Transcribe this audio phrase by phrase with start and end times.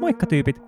[0.00, 0.62] Moikka tyypit!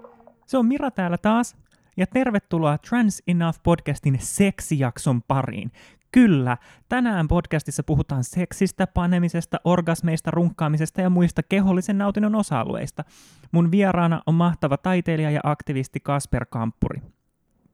[0.47, 1.57] Se on Mira täällä taas,
[1.97, 5.73] ja tervetuloa Trans Enough podcastin seksijakson pariin.
[6.13, 6.57] Kyllä,
[6.89, 13.05] tänään podcastissa puhutaan seksistä, panemisesta, orgasmeista, runkkaamisesta ja muista kehollisen nautinnon osa-alueista.
[13.53, 17.01] Mun vieraana on mahtava taiteilija ja aktivisti Kasper Kamppuri.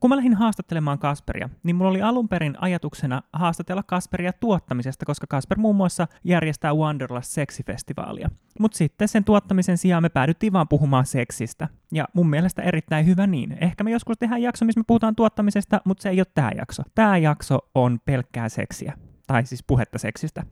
[0.02, 5.26] Kun mä lähdin haastattelemaan Kasperia, niin mulla oli alun perin ajatuksena haastatella Kasperia tuottamisesta, koska
[5.26, 8.30] Kasper muun muassa järjestää Wanderlust seksifestivaalia.
[8.58, 11.68] Mutta sitten sen tuottamisen sijaan me päädyttiin vaan puhumaan seksistä.
[11.92, 13.56] Ja mun mielestä erittäin hyvä niin.
[13.60, 16.82] Ehkä me joskus tehdään jakso, missä me puhutaan tuottamisesta, mutta se ei ole tämä jakso.
[16.94, 18.92] Tämä jakso on pelkkää seksiä.
[19.26, 20.42] Tai siis puhetta seksistä.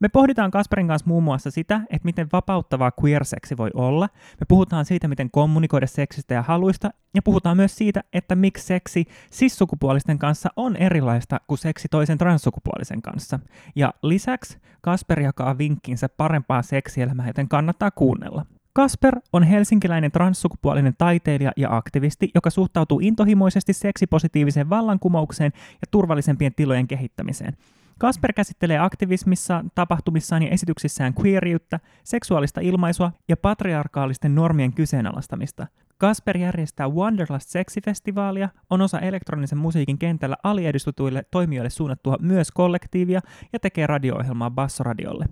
[0.00, 4.08] Me pohditaan Kasperin kanssa muun muassa sitä, että miten vapauttavaa queer-seksi voi olla.
[4.40, 9.04] Me puhutaan siitä, miten kommunikoida seksistä ja haluista, ja puhutaan myös siitä, että miksi seksi
[9.32, 13.40] cis-sukupuolisten kanssa on erilaista kuin seksi toisen transsukupuolisen kanssa.
[13.76, 18.46] Ja lisäksi Kasper jakaa vinkkinsä parempaa seksielämää, joten kannattaa kuunnella.
[18.72, 26.86] Kasper on helsinkiläinen transsukupuolinen taiteilija ja aktivisti, joka suhtautuu intohimoisesti seksipositiiviseen vallankumoukseen ja turvallisempien tilojen
[26.86, 27.56] kehittämiseen.
[27.98, 35.66] Kasper käsittelee aktivismissa, tapahtumissaan ja esityksissään queeriyttä, seksuaalista ilmaisua ja patriarkaalisten normien kyseenalaistamista.
[35.98, 43.20] Kasper järjestää Wanderlust Sexifestivaalia, on osa elektronisen musiikin kentällä aliedustetuille toimijoille suunnattua myös kollektiivia
[43.52, 45.26] ja tekee radio-ohjelmaa Bassoradiolle.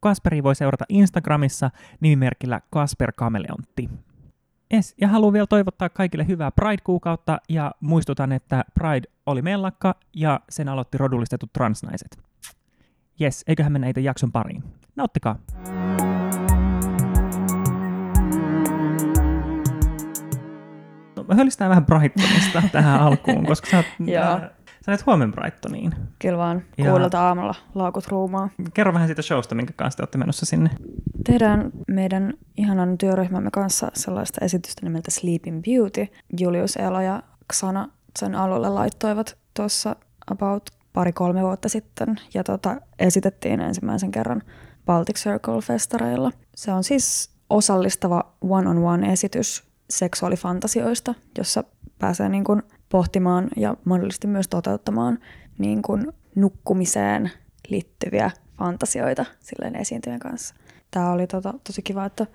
[0.00, 3.88] Kasperi voi seurata Instagramissa nimimerkillä Kasper Kameleontti.
[4.74, 10.40] Yes, ja haluan vielä toivottaa kaikille hyvää Pride-kuukautta ja muistutan, että Pride oli mellakka ja
[10.48, 12.18] sen aloitti rodullistetut transnaiset.
[13.20, 14.64] Yes, eiköhän mennä itse jakson pariin.
[14.96, 15.38] Nauttikaa!
[21.16, 23.86] No, hölistään vähän Brightonista tähän alkuun, koska sä oot,
[24.84, 25.94] Sä olet huomen Brightoniin.
[26.18, 26.90] Kyllä vaan, ja...
[26.90, 28.48] kuudelta aamulla laukut ruumaa.
[28.74, 30.70] Kerro vähän siitä showsta, minkä kanssa te olette menossa sinne.
[31.26, 36.06] Tehdään meidän ihanan työryhmämme kanssa sellaista esitystä nimeltä Sleeping Beauty.
[36.40, 37.22] Julius Elo ja
[37.52, 39.96] Xana sen alulle laittoivat tuossa
[40.30, 42.20] about pari-kolme vuotta sitten.
[42.34, 44.42] Ja tota, esitettiin ensimmäisen kerran
[44.86, 46.30] Baltic Circle-festareilla.
[46.54, 51.64] Se on siis osallistava one-on-one esitys seksuaalifantasioista, jossa
[51.98, 52.62] pääsee niin kuin
[52.94, 55.18] pohtimaan ja mahdollisesti myös toteuttamaan
[55.58, 57.30] niin kuin nukkumiseen
[57.68, 60.54] liittyviä fantasioita silleen esiintyjän kanssa.
[60.90, 62.26] Tämä oli tota, tosi kiva, että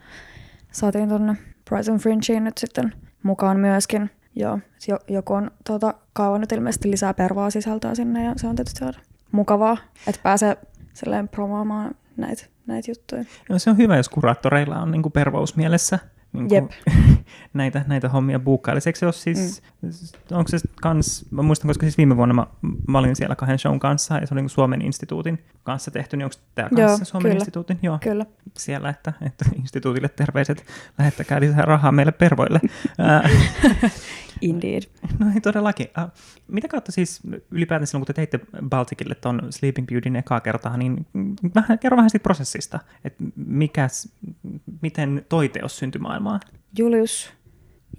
[0.71, 1.35] saatiin tuonne
[1.69, 2.93] Brighton Fringeen nyt sitten
[3.23, 4.09] mukaan myöskin.
[4.35, 4.59] Joo,
[5.07, 8.85] joku on tota, kaivannut ilmeisesti lisää pervaa sisältöä sinne ja se on tietysti
[9.31, 9.77] mukavaa,
[10.07, 10.57] että pääsee
[10.93, 13.23] silleen promoomaan näitä, näitä juttuja.
[13.49, 15.99] No se on hyvä, jos kuraattoreilla on niin kuin pervous mielessä
[16.33, 16.71] niin Jep.
[17.53, 18.81] näitä, näitä hommia buukkailla.
[18.85, 19.89] Eikö se ole siis, mm.
[20.31, 22.47] onko se kans, mä muistan, koska siis viime vuonna mä,
[22.87, 26.25] mä olin siellä kahden shown kanssa, ja se oli niin Suomen instituutin kanssa tehty, niin
[26.25, 27.41] onko tämä kanssa Joo, Suomen kyllä.
[27.41, 27.79] instituutin?
[27.81, 28.25] Joo, kyllä.
[28.57, 30.65] Siellä, että, että instituutille terveiset,
[30.97, 32.59] lähettäkää lisää rahaa meille pervoille.
[34.41, 34.83] Indeed.
[35.19, 35.87] No ei todellakin.
[36.03, 36.11] Uh,
[36.47, 38.39] mitä kautta siis ylipäätään silloin, kun te teitte
[38.69, 41.05] Balticille tuon Sleeping Beautyn ekaa kertaa, niin
[41.55, 44.09] vähän, kerro vähän siitä prosessista, että mikäs,
[44.81, 46.39] miten toi teos syntyi maailmaan?
[46.77, 47.33] Julius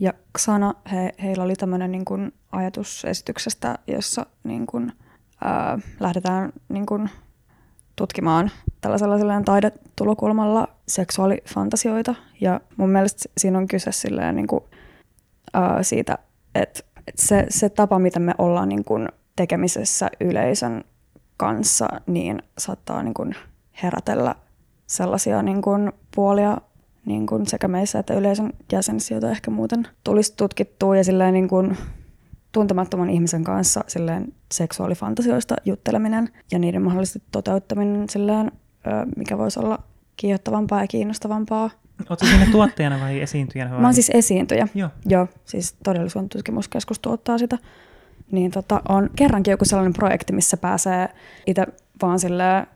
[0.01, 4.93] ja Xana, he, heillä oli tämmöinen niin kuin ajatus esityksestä, jossa niin kuin,
[5.45, 7.11] ää, lähdetään niin kuin,
[7.97, 8.51] tutkimaan
[8.81, 12.15] tällaisella taidetulokulmalla seksuaalifantasioita.
[12.41, 14.65] Ja mun mielestä siinä on kyse silleen, niin kuin,
[15.53, 16.19] ää, siitä,
[16.55, 20.85] että, että se, se tapa, miten me ollaan niin kuin, tekemisessä yleisön
[21.37, 23.35] kanssa, niin saattaa niin kuin,
[23.83, 24.35] herätellä
[24.87, 26.59] sellaisia niin kuin, puolia
[27.07, 31.49] niin kuin sekä meissä että yleisön jäsenissä, joita ehkä muuten tulisi tutkittua ja silleen niin
[31.49, 31.77] kuin
[32.53, 38.53] tuntemattoman ihmisen kanssa silleen seksuaalifantasioista jutteleminen ja niiden mahdollisesti toteuttaminen silleen,
[39.17, 39.79] mikä voisi olla
[40.17, 41.71] kiihottavampaa ja kiinnostavampaa.
[42.09, 43.71] Oletko sinne tuottajana vai esiintyjänä?
[43.71, 43.81] Vai?
[43.81, 44.69] Mä oon siis esiintyjä.
[44.75, 44.91] Joo.
[45.07, 47.59] Joo, siis todellisuuden tutkimuskeskus tuottaa sitä.
[48.31, 51.09] Niin tota, on kerrankin joku sellainen projekti, missä pääsee
[51.47, 51.67] itse
[52.03, 52.67] vaan silleen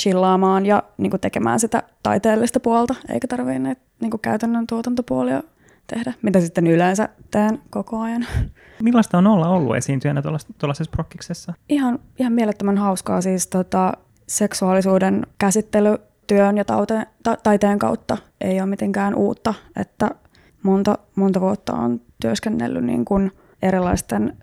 [0.00, 5.42] chillaamaan ja niin kuin tekemään sitä taiteellista puolta, eikä tarvitse näitä niin kuin käytännön tuotantopuolia
[5.86, 8.26] tehdä, mitä sitten yleensä teen koko ajan.
[8.82, 10.22] Millaista on olla ollut esiintyjänä
[10.58, 11.54] tuollaisessa prokkiksessa?
[11.68, 13.92] Ihan, ihan mielettömän hauskaa siis tota,
[14.28, 20.10] seksuaalisuuden käsittely työn ja taute, ta, taiteen kautta ei ole mitenkään uutta, että
[20.62, 23.32] monta, monta vuotta on työskennellyt niin kuin
[23.62, 24.36] erilaisten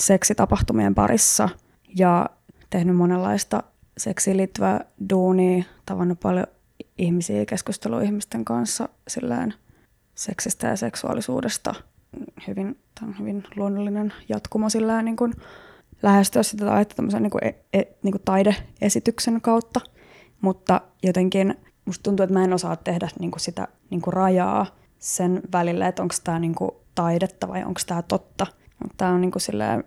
[0.00, 1.48] seksitapahtumien parissa
[1.98, 2.26] ja
[2.70, 3.62] tehnyt monenlaista
[3.98, 6.46] seksiin liittyvää duunia, tavannut paljon
[6.98, 9.54] ihmisiä, keskustelua ihmisten kanssa silleen
[10.14, 11.74] seksistä ja seksuaalisuudesta.
[12.46, 15.34] Hyvin, tämä on hyvin luonnollinen jatkumo sillä niin kuin
[16.02, 19.80] lähestyä sitä taidetta niin kuin, e, e, niin kuin taideesityksen kautta,
[20.44, 21.54] mutta jotenkin
[21.84, 24.66] musta tuntuu, että mä en osaa tehdä niin kuin sitä niin kuin rajaa
[24.98, 28.46] sen välillä, että onko tämä niin kuin taidetta vai onko tämä totta.
[28.96, 29.84] Tämä on niin kuin silleen,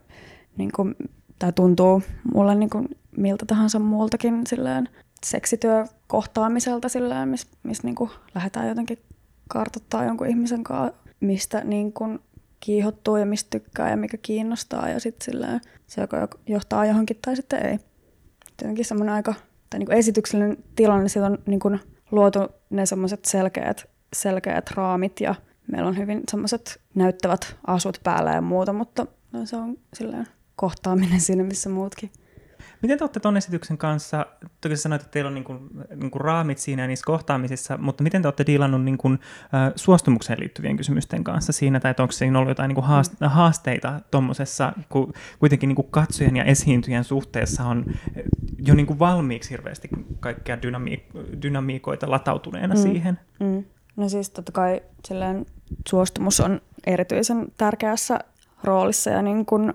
[0.57, 0.95] niin kuin,
[1.39, 2.87] tämä tuntuu mulle niin kuin
[3.17, 4.89] miltä tahansa muultakin silleen
[5.25, 8.99] seksityö kohtaamiselta silleen, missä mis niin kuin lähdetään jotenkin
[9.49, 12.19] kartoittaa jonkun ihmisen kanssa, mistä niin kuin
[12.59, 16.17] kiihottuu ja mistä tykkää ja mikä kiinnostaa ja sitten se joko
[16.47, 17.79] johtaa johonkin tai sitten ei.
[18.61, 19.33] Jotenkin semmoinen aika,
[19.69, 21.79] tai niin kuin esityksellinen tilanne, siitä on niin kuin
[22.11, 25.35] luotu ne semmoiset selkeät, selkeät raamit ja
[25.71, 31.21] meillä on hyvin semmoiset näyttävät asut päällä ja muuta, mutta no, se on silleen kohtaaminen
[31.21, 32.11] siinä, missä muutkin.
[32.81, 34.25] Miten te olette tuon esityksen kanssa,
[34.61, 35.59] toki sanoit, että teillä on niin kuin,
[35.95, 40.39] niin kuin raamit siinä niissä kohtaamisissa, mutta miten te olette diilannut niin kuin, äh, suostumukseen
[40.39, 45.67] liittyvien kysymysten kanssa siinä, tai onko siinä ollut jotain niin kuin haasteita tuommoisessa, kun kuitenkin
[45.67, 47.85] niin kuin katsojen ja esiintyjän suhteessa on
[48.57, 49.89] jo niin kuin valmiiksi hirveästi
[50.19, 52.81] kaikkia dynami- dynamiikoita latautuneena mm.
[52.81, 53.19] siihen?
[53.39, 53.63] Mm.
[53.95, 55.45] No siis totta kai silleen,
[55.87, 58.19] suostumus on erityisen tärkeässä
[58.63, 59.73] roolissa ja niin kuin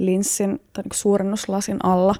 [0.00, 2.14] linssin tai niin suurennuslasin alla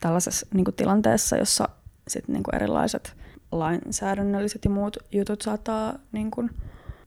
[0.00, 1.68] tällaisessa niin kuin tilanteessa, jossa
[2.08, 3.16] sit niin kuin erilaiset
[3.52, 6.50] lainsäädännölliset ja muut jutut saattaa niin kuin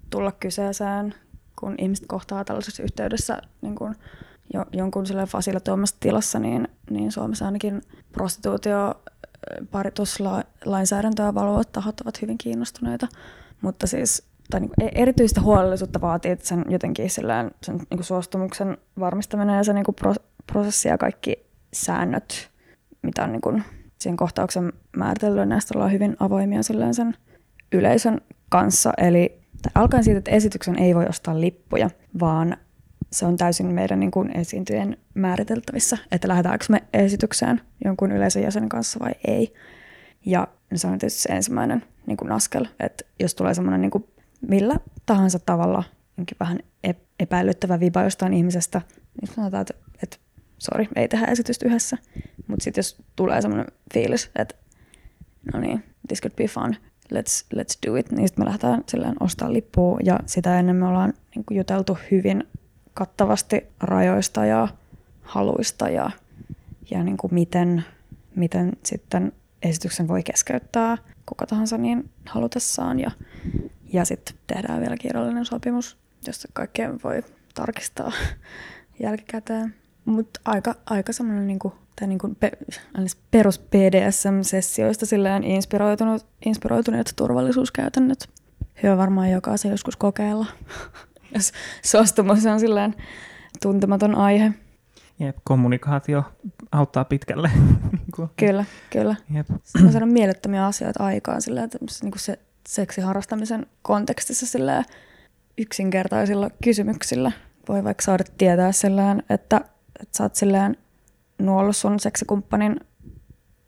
[0.10, 1.16] tulla kyseeseen,
[1.60, 3.96] kun ihmiset kohtaa tällaisessa yhteydessä niin kuin
[4.54, 7.82] jo, jonkun fasilitoimassa tilassa, niin, niin Suomessa ainakin
[8.12, 8.96] prostituutio
[9.72, 13.08] parituslainsäädäntöä valvovat tahot ovat hyvin kiinnostuneita.
[13.62, 18.04] Mutta siis tai niin kuin erityistä huolellisuutta vaatii, että sen jotenkin sillään, sen niin kuin
[18.04, 20.14] suostumuksen varmistaminen ja se niin kuin pro,
[20.52, 22.50] prosessi ja kaikki säännöt,
[23.02, 23.64] mitä on niin kuin
[23.98, 27.16] siihen kohtauksen määritellyt, näistä ollaan hyvin avoimia sillään sen
[27.72, 28.94] yleisön kanssa.
[28.98, 29.42] Eli
[29.76, 32.58] alkaen siitä, että esityksen ei voi ostaa lippuja, vaan
[33.12, 34.32] se on täysin meidän niin kuin
[35.14, 39.54] määriteltävissä, että lähdetäänkö me esitykseen jonkun yleisön jäsenen kanssa vai ei.
[40.26, 44.06] Ja se on tietysti se ensimmäinen niin kuin askel, että jos tulee semmoinen niin
[44.42, 44.76] millä
[45.06, 45.84] tahansa tavalla
[46.18, 46.60] jonkin vähän
[47.20, 48.82] epäilyttävä viba jostain ihmisestä,
[49.22, 50.18] niin sanotaan, että, että
[50.58, 51.98] sori, ei tehdä esitystä yhdessä.
[52.48, 54.56] Mutta sitten jos tulee semmoinen fiilis, että
[55.54, 56.76] no niin, this could be fun,
[57.14, 60.88] let's, let's do it, niin sitten me lähdetään silleen ostaa lippua ja sitä ennen me
[60.88, 62.44] ollaan niin juteltu hyvin
[62.94, 64.68] kattavasti rajoista ja
[65.22, 66.12] haluista ja,
[66.92, 67.86] ja niin kuin miten,
[68.36, 69.32] miten sitten
[69.62, 73.12] esityksen voi keskeyttää kuka tahansa niin halutessaan ja
[73.94, 75.98] ja sitten tehdään vielä kirjallinen sopimus,
[76.28, 78.12] josta kaikkea voi tarkistaa
[79.04, 79.76] jälkikäteen.
[80.06, 82.52] Mutta aika, aika semmoinen niinku, tai niinku pe,
[83.32, 88.30] perus BDSM-sessioista silleen inspiroitunut, inspiroituneet turvallisuuskäytännöt.
[88.84, 90.46] Hyvä varmaan jokaisen joskus kokeilla,
[91.36, 91.52] jos
[91.86, 92.96] suostumus on silleen
[93.62, 94.54] tuntematon aihe.
[95.20, 96.24] Jep, kommunikaatio
[96.72, 97.52] auttaa pitkälle.
[98.38, 99.16] kyllä, kyllä.
[99.34, 99.48] Jep.
[99.84, 104.84] Mä sanon mielettömiä asioita aikaan, sillä, että niin se seksiharrastamisen kontekstissa sillä
[105.58, 107.32] yksinkertaisilla kysymyksillä.
[107.70, 109.62] Voi vaikka saada tietää sillään, että,
[110.02, 110.78] että sä oot silleen
[111.40, 112.80] nuollut sun seksikumppanin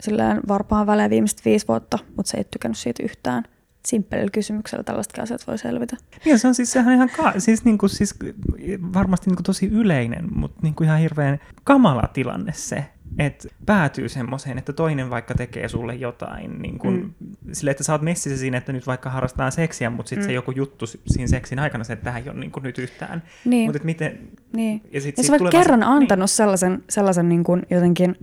[0.02, 3.44] silleen varpaan välein viimeiset viisi vuotta, mutta sä et tykännyt siitä yhtään.
[3.88, 5.98] Simppelillä kysymyksellä tällaiset asiat voi selvitä.
[6.26, 8.16] Niin, se on siis sehän ihan ka- siis, niin kuin, siis
[8.94, 12.86] varmasti niin kuin tosi yleinen, mutta niin kuin ihan hirveän kamala tilanne se,
[13.20, 17.28] että päätyy semmoiseen, että toinen vaikka tekee sulle jotain, niin kun, mm.
[17.52, 20.28] sille, että sä oot messissä siinä, että nyt vaikka harrastaa seksiä, mutta sitten mm.
[20.28, 23.24] se joku juttu siinä seksin aikana, se, että tähän ei ole niin nyt yhtään.
[23.46, 23.72] Niin.
[23.72, 24.20] Mutta miten...
[24.54, 24.82] Niin.
[24.92, 25.96] Ja, sit, ja sit kerran se, niin.
[25.96, 26.36] antanut niin.
[26.36, 28.16] sellaisen, sellaisen niin kuin jotenkin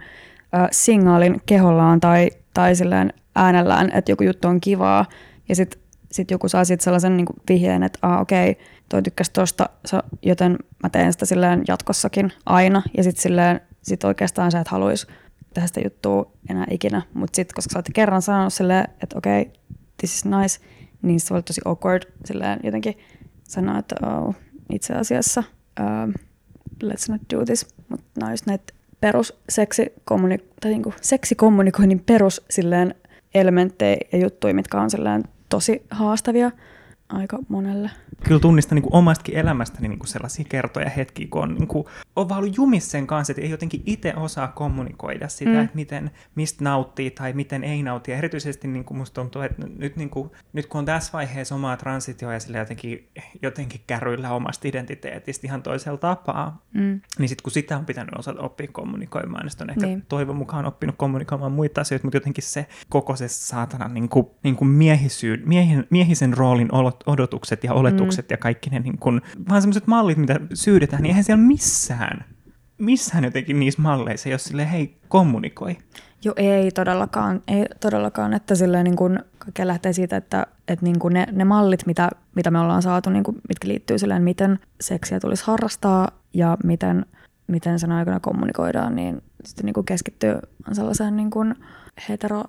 [0.54, 5.06] äh, signaalin kehollaan tai, tai silleen äänellään, että joku juttu on kivaa,
[5.48, 5.80] ja sitten
[6.12, 9.68] sit joku saa sitten sellaisen niin kuin vihjeen, että ah, okei, okay, toi tykkäsi tosta,
[10.22, 15.06] joten mä teen sitä silleen jatkossakin aina, ja sitten silleen sit oikeastaan sä et haluaisi
[15.54, 17.02] tehdä sitä juttua enää ikinä.
[17.14, 19.54] Mutta sitten, koska sä oot kerran sanonut silleen, että okei, okay,
[19.96, 20.60] this is nice,
[21.02, 22.98] niin se olla tosi awkward silleen jotenkin
[23.42, 24.34] sanoa, että oh,
[24.72, 25.44] itse asiassa
[25.80, 26.12] um,
[26.84, 27.74] let's not do this.
[27.88, 32.94] Mutta nämä just näitä perus seksikommunik- tai niinku seksikommunikoinnin perus silleen
[33.34, 36.50] elementtejä ja juttuja, mitkä on silleen tosi haastavia
[37.08, 37.90] aika monelle.
[38.24, 41.84] Kyllä tunnistan niin kuin omastakin elämästäni niin kuin sellaisia kertoja hetkiä, kun on, niin kuin,
[42.16, 45.60] on vaan ollut jumis sen kanssa, että ei jotenkin itse osaa kommunikoida sitä, mm.
[45.60, 48.10] että miten, mistä nauttii tai miten ei nauti.
[48.10, 51.54] Ja erityisesti niin kuin musta tuntuu, että nyt, niin kuin, nyt kun on tässä vaiheessa
[51.54, 53.08] omaa transitioa ja sille jotenkin,
[53.42, 57.00] jotenkin kärryillä omasta identiteetistä ihan toisella tapaa, mm.
[57.18, 60.02] niin sitten kun sitä on pitänyt osata oppia kommunikoimaan, niin on ehkä niin.
[60.08, 64.56] toivon mukaan oppinut kommunikoimaan muita asioita, mutta jotenkin se koko se saatana niin kuin, niin
[64.56, 68.32] kuin miehisyyn, miehin, miehisen roolin olot odotukset ja oletukset mm.
[68.32, 72.24] ja kaikki ne niin kun, vaan semmoiset mallit, mitä syydetään, niin eihän siellä missään,
[72.78, 75.76] missään jotenkin niissä malleissa, jos sille hei, kommunikoi.
[76.24, 77.42] Joo, ei todellakaan.
[77.48, 81.44] Ei todellakaan, että silleen niin kuin, kaikkea lähtee siitä, että, että niin kuin ne, ne
[81.44, 86.10] mallit, mitä, mitä me ollaan saatu, niin kuin, mitkä liittyy silleen, miten seksiä tulisi harrastaa
[86.34, 87.06] ja miten,
[87.46, 90.34] miten sen aikana kommunikoidaan, niin sitten niin kuin keskittyy
[90.72, 91.54] sellaiseen niin kuin
[92.08, 92.44] hetero,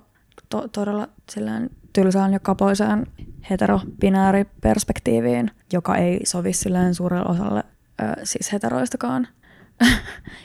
[0.48, 3.06] to, todella silleen tylsään ja kapoiseen
[3.50, 7.64] heteropinääriperspektiiviin, joka ei sovi silleen suurelle osalle
[8.02, 9.28] ö, siis heteroistakaan.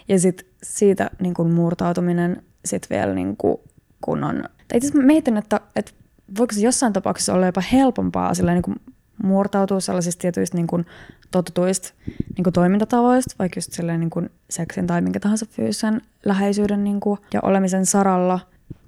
[0.09, 3.57] ja sitten siitä niin kuin murtautuminen sit vielä niin kuin,
[4.01, 4.43] kun on...
[4.67, 5.91] Tai itse mietin, että, että
[6.37, 8.81] voiko se jossain tapauksessa olla jopa helpompaa silleen, niin
[9.23, 10.85] murtautua sellaisista tietyistä niin kuin,
[11.31, 11.93] totutuista
[12.35, 16.99] niin kuin toimintatavoista, vaikka just silleen, niin kuin seksin tai minkä tahansa fyysisen läheisyyden niin
[16.99, 18.39] kuin, ja olemisen saralla,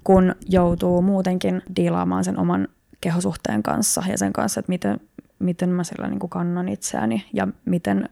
[0.08, 2.68] kun joutuu muutenkin diilaamaan sen oman
[3.00, 5.00] kehosuhteen kanssa ja sen kanssa, että miten,
[5.38, 8.08] miten mä sillä niin kuin kannan itseäni ja miten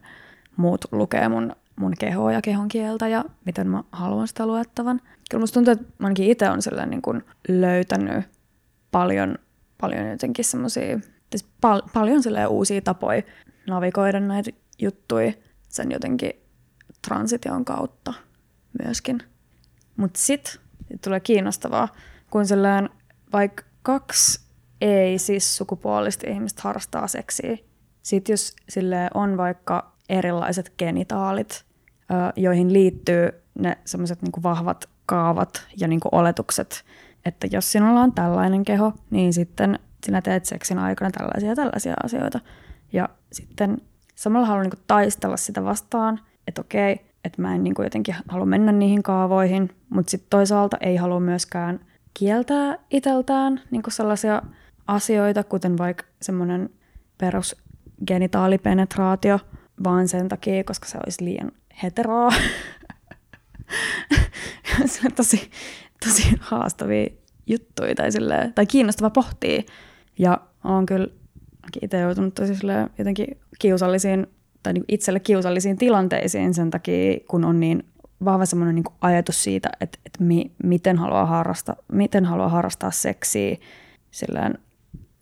[0.57, 5.01] muut lukee mun, mun kehoa ja kehon kieltä ja miten mä haluan sitä luettavan.
[5.29, 8.25] Kyllä musta tuntuu, että ainakin itse on niin kuin löytänyt
[8.91, 9.35] paljon,
[9.81, 10.99] paljon jotenkin semmoisia,
[11.29, 13.21] siis pal- paljon uusia tapoja
[13.67, 15.33] navigoida näitä juttuja
[15.69, 16.31] sen jotenkin
[17.07, 18.13] transition kautta
[18.83, 19.19] myöskin.
[19.95, 20.66] Mutta sitten sit
[21.03, 21.87] tulee kiinnostavaa,
[22.29, 22.89] kun sellainen
[23.33, 24.47] vaikka kaksi
[24.81, 27.57] ei siis sukupuolista ihmistä harrastaa seksiä.
[28.01, 31.65] Sitten jos sille on vaikka erilaiset genitaalit,
[32.35, 33.29] joihin liittyy
[33.59, 36.85] ne semmoiset niinku vahvat kaavat ja niinku oletukset,
[37.25, 41.93] että jos sinulla on tällainen keho, niin sitten sinä teet seksin aikana tällaisia ja tällaisia
[42.03, 42.39] asioita.
[42.93, 43.77] Ja sitten
[44.15, 48.71] samalla haluan niinku taistella sitä vastaan, että okei, että mä en niinku jotenkin halua mennä
[48.71, 51.79] niihin kaavoihin, mutta sitten toisaalta ei halua myöskään
[52.13, 54.41] kieltää iteltään niinku sellaisia
[54.87, 56.69] asioita, kuten vaikka semmoinen
[57.17, 59.39] perusgenitaalipenetraatio,
[59.83, 61.51] vaan sen takia, koska se olisi liian
[61.83, 62.31] heteroa.
[64.85, 65.51] se on tosi,
[66.05, 67.07] tosi haastavia
[67.47, 69.61] juttuja tai, silleen, tai kiinnostava pohtia.
[70.19, 71.07] Ja on kyllä
[71.81, 72.53] itse joutunut tosi
[72.97, 73.27] jotenkin
[73.59, 74.27] kiusallisiin
[74.63, 77.83] tai niin itselle kiusallisiin tilanteisiin sen takia, kun on niin
[78.25, 83.57] vahva semmoinen niin ajatus siitä, että, että mi, miten, haluaa harrastaa, miten haluaa harrastaa seksiä
[84.11, 84.57] silleen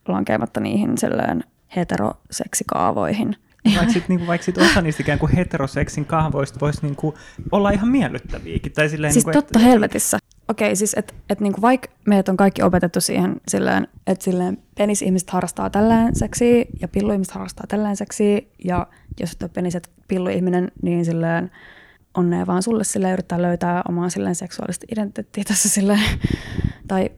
[0.07, 1.43] lankeamatta niihin silleen
[1.75, 3.35] heteroseksikaavoihin.
[3.65, 7.15] Vaikka sitten niinku, vaik sit osa niistä ikään kuin heteroseksin kahvoista voisi niinku
[7.51, 8.71] olla ihan miellyttäviäkin.
[8.71, 10.17] Tai silleen, siis niinku, totta et, helvetissä.
[10.47, 14.57] Okei, okay, siis että et niinku vaikka meidät on kaikki opetettu siihen silleen, että silleen
[14.77, 18.87] penisihmiset harrastaa tällään seksiä ja pilluihmiset harrastaa tällään seksiä ja
[19.19, 21.51] jos et ole peniset pilluihminen, niin silleen
[22.17, 26.19] onnea vaan sulle sille yrittää löytää omaa silleen seksuaalista identiteettiä tässä silleen,
[26.87, 27.09] tai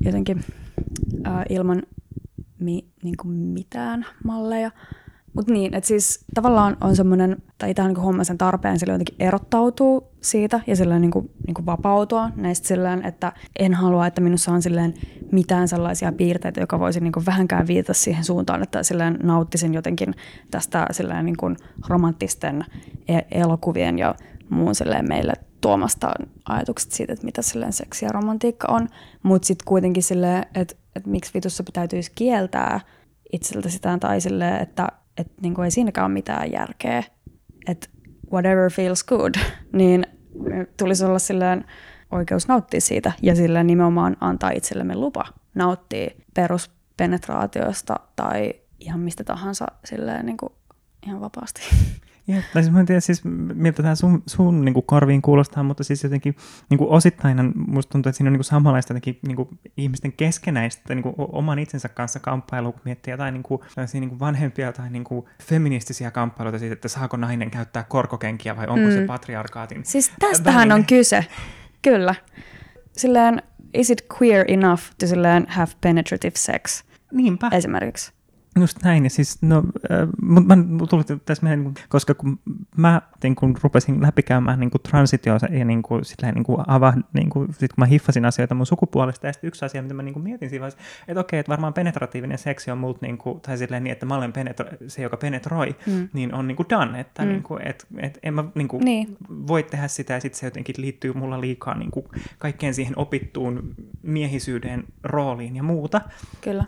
[0.00, 0.44] jotenkin
[1.24, 1.82] ää, ilman
[2.58, 4.70] mi, niin kuin mitään malleja.
[5.34, 9.16] Mutta niin, että siis tavallaan on semmoinen, tai on niin homma sen tarpeen sille jotenkin
[9.18, 14.20] erottautuu siitä ja silleen niin kuin, niin kuin vapautua näistä silleen, että en halua, että
[14.20, 14.94] minussa on silleen
[15.32, 20.14] mitään sellaisia piirteitä, joka voisi niin kuin vähänkään viitata siihen suuntaan, että silleen nauttisin jotenkin
[20.50, 21.56] tästä silleen niin kuin
[21.88, 22.64] romanttisten
[23.08, 24.14] e- elokuvien ja
[24.48, 26.12] muun silleen meille tuomasta
[26.48, 28.88] ajatukset siitä, että mitä silleen seksi ja romantiikka on,
[29.22, 32.80] mutta sitten kuitenkin silleen, että, että miksi vitussa täytyisi kieltää
[33.32, 37.02] itseltä sitä tai silleen, että että niin kuin ei siinäkään ole mitään järkeä,
[37.66, 37.88] että
[38.32, 39.34] whatever feels good,
[39.72, 40.06] niin
[40.76, 41.64] tulisi olla silleen
[42.10, 49.66] oikeus nauttia siitä ja sillä nimenomaan antaa itsellemme lupa nauttia peruspenetraatiosta tai ihan mistä tahansa
[49.84, 50.52] silleen niin kuin
[51.06, 51.60] ihan vapaasti.
[52.26, 55.62] Ja, tai siis mä en tiedä siis, miltä tämä sun, sun niin kuin korviin kuulostaa,
[55.62, 56.36] mutta siis jotenkin
[56.70, 60.12] niin kuin osittain musta tuntuu, että siinä on niin kuin samanlaista jotenkin, niin kuin ihmisten
[60.12, 63.60] keskenäistä niin kuin oman itsensä kanssa kamppailu, kun miettii jotain niin kuin,
[63.92, 68.66] niin kuin vanhempia tai niin kuin feministisiä kamppailuita siitä, että saako nainen käyttää korkokenkiä vai
[68.66, 68.94] onko mm.
[68.94, 70.74] se patriarkaatin Siis tästähän väline.
[70.74, 71.26] on kyse,
[71.82, 72.14] kyllä.
[72.92, 73.42] Silleen,
[73.74, 76.84] is it queer enough to silleen have penetrative sex?
[77.12, 77.48] Niinpä.
[77.52, 78.13] Esimerkiksi.
[78.60, 82.38] Just näin, siis no, äh, mutta mä tulin tässä meidän, niin koska kun
[82.76, 87.30] mä niin kun rupesin läpikäymään niin transitioa ja niin kuin, silleen, niin kuin ava, niin
[87.30, 90.12] kuin, sit kun mä hiffasin asioita mun sukupuolesta, ja sitten yksi asia, mitä mä niin
[90.12, 93.58] kuin mietin siinä vaiheessa, että okei, että varmaan penetratiivinen seksi on multa, niin kuin, tai
[93.58, 96.08] silleen niin, että mä olen penetro- se, joka penetroi, mm.
[96.12, 97.28] niin on niin kuin done, että mm.
[97.28, 99.16] niin kuin, et, et en mä niin kuin, niin.
[99.46, 102.06] voi tehdä sitä, ja sitten se jotenkin liittyy mulla liikaa niin kuin,
[102.38, 106.00] kaikkeen siihen opittuun miehisyyden rooliin ja muuta.
[106.40, 106.64] Kyllä.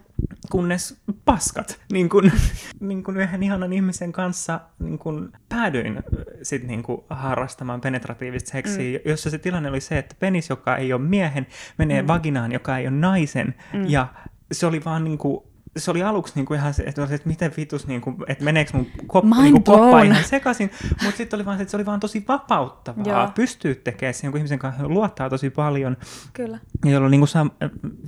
[0.51, 2.33] Kunnes paskat niin kuin,
[2.81, 6.03] niin kuin yhden ihanan ihmisen kanssa niin kuin päädyin
[6.43, 9.11] sit niin kuin harrastamaan penetratiivista seksiä, mm.
[9.11, 11.47] jossa se tilanne oli se, että penis, joka ei ole miehen,
[11.79, 12.09] menee mm.
[12.09, 13.85] vaginaan, joka ei ole naisen, mm.
[13.89, 14.09] ja
[14.53, 15.45] se oli vaan niin kuin,
[15.77, 18.71] se oli aluksi niin kuin ihan se, että, että miten vitus, niin kuin, että meneekö
[18.75, 20.71] mun kop, Mind niin kuin koppa ihan sekaisin,
[21.05, 23.31] mutta sitten oli vaan se, että se oli vaan tosi vapauttavaa, Joo.
[23.35, 25.97] pystyy tekemään sen jonkun ihmisen kanssa, luottaa tosi paljon,
[26.33, 26.59] Kyllä.
[26.85, 27.51] ja jolla on niin kuin sam,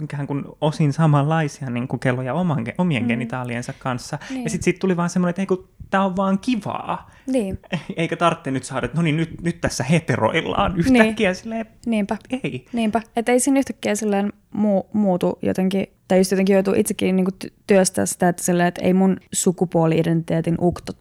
[0.02, 3.08] ikään kuin osin samanlaisia niin kuin kelloja oman, omien mm.
[3.08, 4.44] genitaaliensa kanssa, Niin.
[4.44, 7.58] ja sitten siitä tuli vaan semmoinen, että ei kun tämä on vaan kivaa, Niin,
[7.96, 11.34] eikä tarvitse nyt saada, että no niin, nyt, nyt tässä heteroillaan yhtäkkiä, niin.
[11.34, 12.16] silleen, niinpä.
[12.44, 12.66] ei.
[12.72, 17.52] Niinpä, että ei siinä yhtäkkiä silleen muu, muutu jotenkin, tai just jotenkin joutuu itsekin ty-
[17.66, 20.56] työstää sitä, että, silleen, että ei mun sukupuoli-identiteetin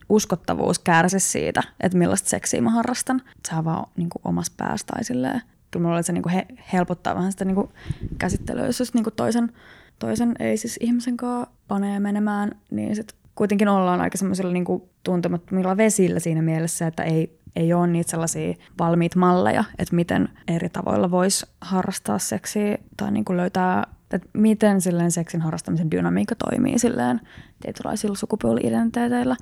[0.10, 3.22] uskottavuus kärsi siitä, että millaista seksiä mä harrastan.
[3.48, 5.42] Se on vaan niinku omassa päässä tai silleen.
[5.72, 7.72] Kyllä mulla se niinku he, helpottaa vähän sitä niinku
[8.18, 9.52] käsittelyä, jos niinku toisen,
[10.00, 15.78] toisen ei siis ihmisen kanssa panee menemään, niin sit kuitenkin ollaan aika semmoisilla niinku tuntemattomilla
[15.78, 21.12] vesillä siinä mielessä, että ei, ei ole niitä sellaisia valmiita malleja, että miten eri tavoilla
[21.12, 27.22] voisi harrastaa seksiä tai niinku löytää, että miten silleen seksin harrastamisen dynamiikka toimii silleen
[27.62, 29.36] tietynlaisilla sukupuoli-identiteeteillä.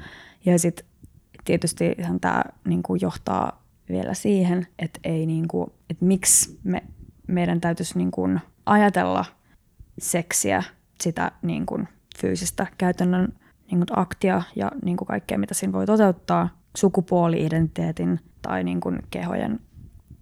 [0.45, 0.85] Ja sitten
[1.45, 6.83] tietysti tämä niinku johtaa vielä siihen, että, ei niinku, että miksi me,
[7.27, 8.29] meidän täytyisi niinku
[8.65, 9.25] ajatella
[9.99, 10.63] seksiä,
[11.01, 11.79] sitä niinku
[12.21, 13.33] fyysistä käytännön
[13.71, 19.59] niinku aktia ja niinku kaikkea, mitä siinä voi toteuttaa sukupuoli-identiteetin tai niinku kehojen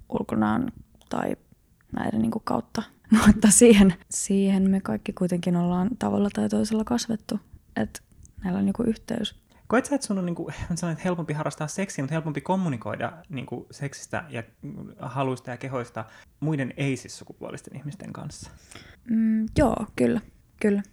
[0.09, 0.71] ulkonaan
[1.09, 1.35] tai
[1.95, 2.83] näiden niinku kautta.
[3.27, 7.39] Mutta siihen, siihen me kaikki kuitenkin ollaan tavalla tai toisella kasvettu,
[7.75, 7.99] että
[8.43, 9.43] näillä on niinku yhteys.
[9.67, 13.67] Koet sä, että sun on niinku, sellainen, että helpompi harrastaa seksiä, mutta helpompi kommunikoida niinku,
[13.71, 14.43] seksistä ja
[14.99, 16.05] haluista ja kehoista
[16.39, 18.51] muiden ei-sukupuolisten ihmisten kanssa?
[19.09, 20.21] Mm, joo, kyllä,
[20.61, 20.83] kyllä.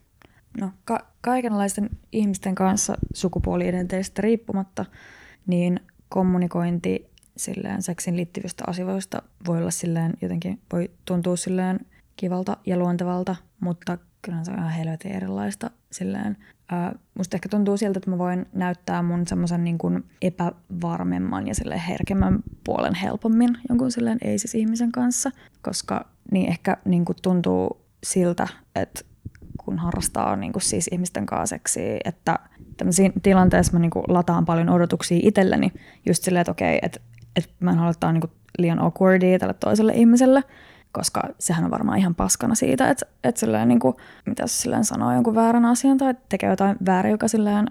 [0.61, 4.85] No, ka- kaikenlaisten ihmisten kanssa sukupuoli-identiteetistä riippumatta,
[5.47, 11.81] niin kommunikointi silleen seksin liittyvistä asioista voi olla silleen jotenkin, voi tuntua silleen
[12.21, 16.37] kivalta ja luontevalta, mutta kyllä se on ihan helvetin erilaista silleen.
[16.71, 21.55] Ää, musta ehkä tuntuu siltä, että mä voin näyttää mun semmoisen niin kuin epävarmemman ja
[21.55, 25.31] silleen herkemmän puolen helpommin jonkun silleen ei-siis ihmisen kanssa,
[25.63, 29.01] koska niin ehkä niin kuin tuntuu siltä, että
[29.65, 32.39] kun harrastaa niin kuin siis ihmisten kanssa seksiä, että
[32.77, 35.73] tämmöisiin tilanteissa mä niin kuin lataan paljon odotuksia itselleni
[36.07, 37.01] just silleen, että okei, että,
[37.37, 40.43] että mä en halua ottaa niin kuin liian awkwardia tälle toiselle ihmiselle,
[40.93, 44.85] koska sehän on varmaan ihan paskana siitä, että, että silleen niin kuin, mitä se silleen
[44.85, 47.67] sanoo jonkun väärän asian tai tekee jotain väärin, joka silleen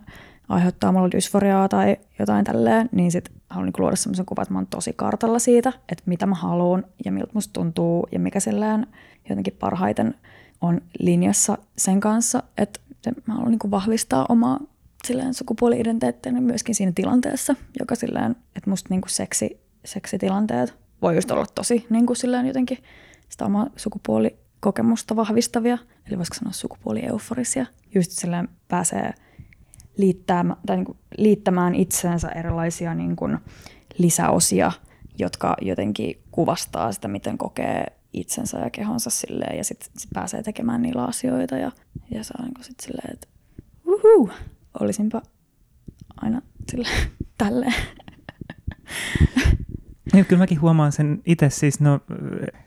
[0.50, 4.60] aiheuttaa mulle dysforiaa tai jotain tälleen, niin sit haluan niin luoda semmoisen kuvan, että mä
[4.60, 8.88] oon tosi kartalla siitä, että mitä mä haluan ja miltä musta tuntuu ja mikä silleen
[9.30, 10.16] jotenkin parhaiten
[10.62, 12.80] on linjassa sen kanssa, että
[13.26, 14.60] mä haluan niin vahvistaa omaa
[15.08, 21.46] silleen sukupuoli-identiteettiäni myöskin siinä tilanteessa, joka silleen, että musta niin seksi, seksitilanteet voi just olla
[21.56, 22.78] tosi niin kuin silleen jotenkin
[23.30, 27.65] sitä omaa sukupuolikokemusta vahvistavia, eli voisiko sanoa sukupuolieuforisia.
[27.96, 29.13] Just silleen pääsee
[29.98, 33.38] liittämään, tai niin kuin liittämään itseensä erilaisia niin kuin
[33.98, 34.72] lisäosia,
[35.20, 40.82] jotka jotenkin kuvastaa sitä, miten kokee itsensä ja kehonsa silleen, ja sitten sit pääsee tekemään
[40.82, 41.72] niillä asioita, ja,
[42.12, 43.28] ja saa niin sitten silleen, että
[43.88, 44.30] uhu,
[44.80, 45.22] olisinpa
[46.22, 47.74] aina silleen, tälleen.
[50.13, 52.00] Niin, kyllä mäkin huomaan sen itse siis no,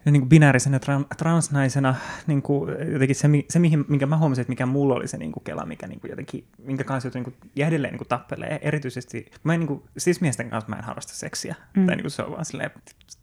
[0.05, 1.95] niin kuin binäärisenä tra- transnaisena,
[2.27, 5.33] niin kuin, jotenkin se, se mihin, minkä mä huomasin, että mikä mulla oli se niin
[5.33, 8.09] kuin kela, mikä niin kuin jotenkin, minkä kanssa jotenkin niin kuin, ja edelleen niin kuin
[8.09, 8.59] tappelee.
[8.63, 11.55] Erityisesti, mä en, niin kuin, siis miesten kanssa mä en harrasta seksiä.
[11.77, 11.87] Mm.
[11.87, 12.71] Tai niin kuin se on vaan silleen,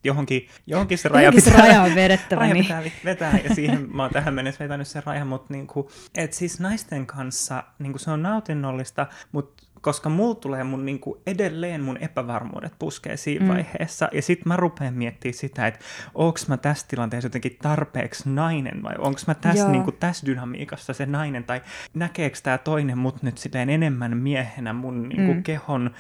[0.04, 2.66] johonkin, johonkin se raja Johonkin se pitää, raja on vedettävä, raja niin.
[2.66, 6.34] pitää vetää, ja siihen mä oon tähän mennessä vetänyt sen rajan, mutta niin kuin, et
[6.34, 11.82] siis naisten kanssa niin kuin se on nautinnollista, mutta koska mulla tulee mun niinku edelleen
[11.82, 13.52] mun epävarmuudet puskee siinä mm.
[13.52, 15.80] vaiheessa, ja sit mä rupean miettimään sitä, että
[16.16, 21.06] onko mä tässä tilanteessa jotenkin tarpeeksi nainen, vai onko mä tässä, niinku, tässä dynamiikassa se
[21.06, 21.62] nainen, tai
[21.94, 25.44] näkeekö tämä toinen mut nyt silleen enemmän miehenä mun niinku, mm.
[25.44, 25.92] kehon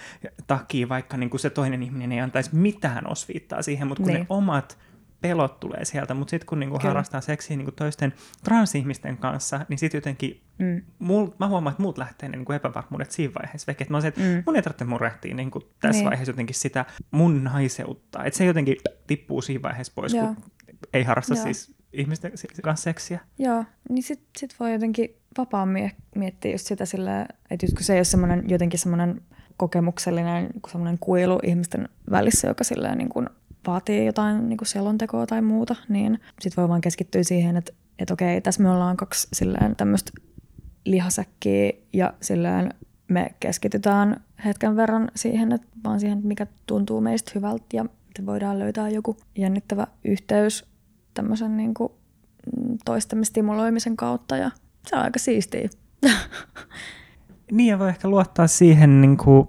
[0.48, 4.20] takia, vaikka niinku, se toinen ihminen ei antaisi mitään osviittaa siihen, mutta kun niin.
[4.20, 4.78] ne omat
[5.22, 9.98] pelot tulee sieltä, mutta sitten kun niinku harrastaa seksiä niinku toisten transihmisten kanssa, niin sitten
[9.98, 10.82] jotenkin mm.
[11.00, 13.86] mul, mä huomaan, että muut lähtee niinku epävarmuudet siinä vaiheessa veke.
[13.90, 14.44] Mä se, että mm.
[14.46, 16.06] mun ei tarvitse murehtia niinku tässä niin.
[16.06, 18.24] vaiheessa jotenkin sitä mun naiseutta.
[18.24, 18.78] Että se jotenkin
[19.08, 20.26] tippuu siinä vaiheessa pois, Joo.
[20.26, 20.44] kun
[20.94, 21.44] ei harrasta Joo.
[21.44, 23.20] siis ihmisten kanssa seksiä.
[23.40, 28.00] Joo, niin sit, sit voi jotenkin vapaammin miettiä just sitä sillä, että kun se ei
[28.00, 29.22] ole semmoinen jotenkin semmoinen
[29.58, 33.30] kokemuksellinen semmoinen kuilu ihmisten välissä, joka silleen niin kuin
[33.70, 38.14] vaatii jotain niin kuin selontekoa tai muuta, niin sitten voi vaan keskittyä siihen, että, että
[38.14, 40.12] okei, tässä me ollaan kaksi silleen tämmöistä
[40.86, 42.74] lihasäkkiä ja silleen
[43.08, 48.60] me keskitytään hetken verran siihen, että vaan siihen, mikä tuntuu meistä hyvältä ja miten voidaan
[48.60, 50.66] löytää joku jännittävä yhteys
[51.14, 51.92] tämmöisen niin kuin
[52.86, 54.52] toistemme stimuloimisen kautta ja
[54.88, 55.70] se on aika siistiä.
[57.52, 59.48] niin ja voi ehkä luottaa siihen niin kuin,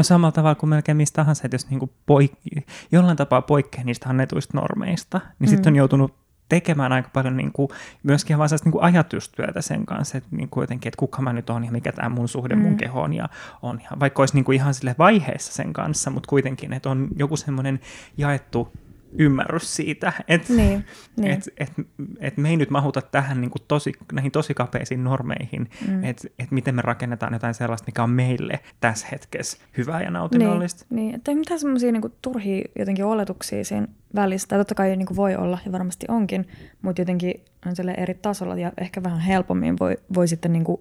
[0.00, 4.08] samalla tavalla kuin melkein mistä tahansa, että jos niin kuin poik- jollain tapaa poikkeaa niistä
[4.08, 5.50] annetuista normeista, niin mm.
[5.50, 7.68] sitten on joutunut tekemään aika paljon niin kuin,
[8.02, 11.50] myöskin vaan niin kuin ajatustyötä sen kanssa, että niin kuin jotenkin, että kuka mä nyt
[11.50, 12.62] on ja mikä tämä mun suhde mm.
[12.62, 13.28] mun kehoon ja
[13.62, 13.80] on.
[13.90, 17.36] Ja vaikka olisi niin kuin ihan sille vaiheessa sen kanssa, mutta kuitenkin, että on joku
[17.36, 17.80] semmoinen
[18.16, 18.72] jaettu
[19.18, 20.84] ymmärrys siitä, että niin,
[21.16, 21.32] niin.
[21.32, 21.72] et, et,
[22.20, 26.04] et me ei nyt mahuta tähän niin kuin tosi, näihin tosi kapeisiin normeihin, mm.
[26.04, 30.84] että et miten me rakennetaan jotain sellaista, mikä on meille tässä hetkessä hyvää ja nautinnollista.
[30.90, 31.14] Niin, niin.
[31.14, 35.16] että ei mitään semmoisia niin turhia jotenkin oletuksia siinä välissä, tai totta kai niin kuin
[35.16, 36.48] voi olla ja varmasti onkin,
[36.82, 37.34] mutta jotenkin
[37.66, 40.80] on sille eri tasolla ja ehkä vähän helpommin voi, voi sitten niin kuin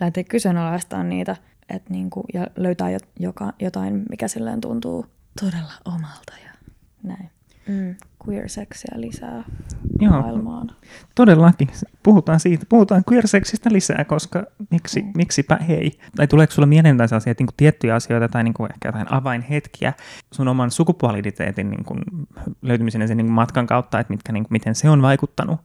[0.00, 1.36] lähteä kyseenalaistamaan niitä
[1.68, 2.88] et niin kuin, ja löytää
[3.20, 5.06] joka, jotain, mikä silleen tuntuu
[5.40, 6.52] todella omalta ja
[7.02, 7.30] näin
[7.68, 7.94] mm,
[8.26, 9.44] queer-seksiä lisää
[10.00, 10.70] Joo, maailmaan.
[11.14, 11.68] Todellakin.
[12.02, 12.66] Puhutaan siitä.
[12.68, 15.12] Puhutaan queer-seksistä lisää, koska miksi, mm.
[15.16, 15.98] miksipä hei.
[16.16, 19.92] Tai tuleeko sulla mieleen tällaisia asioita, niin tiettyjä asioita tai niin kuin ehkä jotain avainhetkiä
[20.32, 22.00] sun oman sukupuoliditeetin niin kuin
[22.62, 25.60] löytymisen sen niin kuin matkan kautta, että mitkä, niin kuin, miten se on vaikuttanut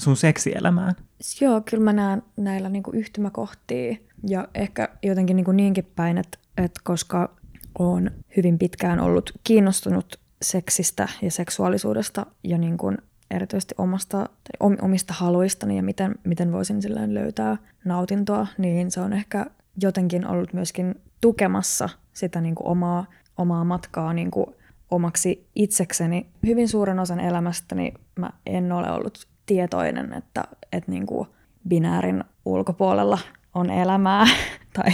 [0.00, 0.94] sun seksielämään?
[1.40, 3.96] Joo, kyllä mä näen näillä niin kuin yhtymäkohtia
[4.28, 7.30] ja ehkä jotenkin niin kuin niinkin päin, että, että koska
[7.78, 12.98] olen hyvin pitkään ollut kiinnostunut seksistä ja seksuaalisuudesta ja niin kuin
[13.30, 19.12] erityisesti omasta, tai omista haluistani ja miten, miten voisin silleen löytää nautintoa, niin se on
[19.12, 19.46] ehkä
[19.82, 23.06] jotenkin ollut myöskin tukemassa sitä niin kuin omaa,
[23.38, 24.46] omaa matkaa niin kuin
[24.90, 26.26] omaksi itsekseni.
[26.46, 31.28] Hyvin suuren osan elämästäni mä en ole ollut tietoinen, että, että niin kuin
[31.68, 33.18] binäärin ulkopuolella
[33.54, 34.26] on elämää
[34.76, 34.92] tai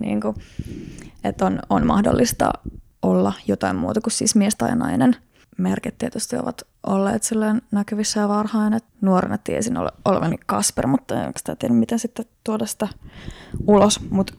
[0.00, 0.36] niin kuin,
[1.24, 2.52] että on, on mahdollista
[3.06, 5.16] olla jotain muuta kuin siis mies tai nainen.
[5.58, 11.32] Merkit tietysti ovat olleet silleen näkyvissä ja varhain, että nuorena tiesin olevani Kasper, mutta en
[11.36, 12.88] sitä tiedä, miten sitten tuoda sitä
[13.66, 14.10] ulos.
[14.10, 14.32] Mutta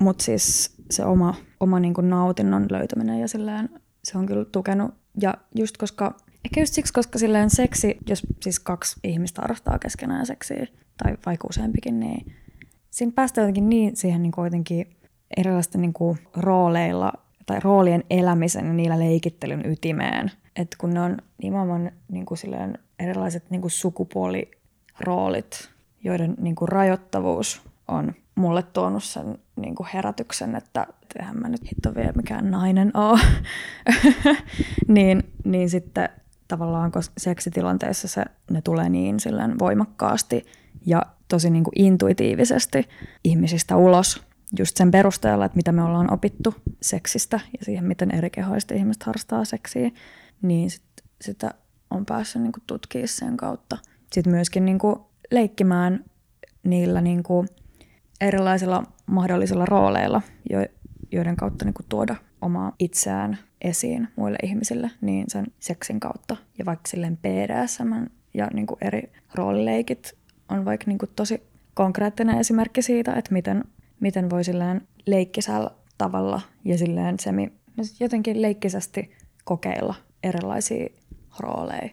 [0.00, 3.68] mut siis se oma, oma niin kuin nautinnon löytäminen ja silleen,
[4.04, 4.94] se on kyllä tukenut.
[5.20, 10.26] Ja just koska, ehkä just siksi, koska silleen seksi, jos siis kaksi ihmistä harrastaa keskenään
[10.26, 10.66] seksiä,
[11.02, 12.36] tai vaikka useampikin, niin
[12.90, 14.96] siinä päästään jotenkin niin siihen niin kuitenkin
[15.36, 17.12] erilaisten niin kuin rooleilla
[17.46, 20.30] tai roolien elämisen ja niillä leikittelyn ytimeen.
[20.56, 25.70] Että kun ne on nimenomaan niin kuin silleen erilaiset niin kuin sukupuoliroolit,
[26.04, 30.86] joiden niin kuin rajoittavuus on mulle tuonut sen niin kuin herätyksen, että
[31.18, 33.20] eihän mä nyt hitto vielä mikään nainen ole.
[34.88, 36.08] niin, niin sitten
[36.48, 40.46] tavallaan seksitilanteessa se, ne tulee niin silleen voimakkaasti
[40.86, 42.88] ja tosi niin kuin intuitiivisesti
[43.24, 44.22] ihmisistä ulos,
[44.58, 49.02] just sen perusteella, että mitä me ollaan opittu seksistä ja siihen, miten eri kehoista ihmiset
[49.02, 49.90] harrastaa seksiä,
[50.42, 50.82] niin sit,
[51.20, 51.50] sitä
[51.90, 53.78] on päässyt niin tutkimaan sen kautta.
[54.12, 54.96] Sitten myöskin niin kuin
[55.30, 56.04] leikkimään
[56.64, 57.48] niillä niin kuin
[58.20, 60.22] erilaisilla mahdollisilla rooleilla,
[61.12, 66.36] joiden kautta niin kuin tuoda omaa itseään esiin muille ihmisille, niin sen seksin kautta.
[66.58, 67.92] Ja vaikka silleen BDSM
[68.34, 70.12] ja niin kuin eri roolileikit
[70.48, 71.42] on vaikka niin kuin tosi
[71.74, 73.64] konkreettinen esimerkki siitä, että miten
[74.02, 77.52] miten voi silleen leikkisällä tavalla ja silleen semi,
[78.00, 79.10] jotenkin leikkisästi
[79.44, 80.88] kokeilla erilaisia
[81.38, 81.88] rooleja.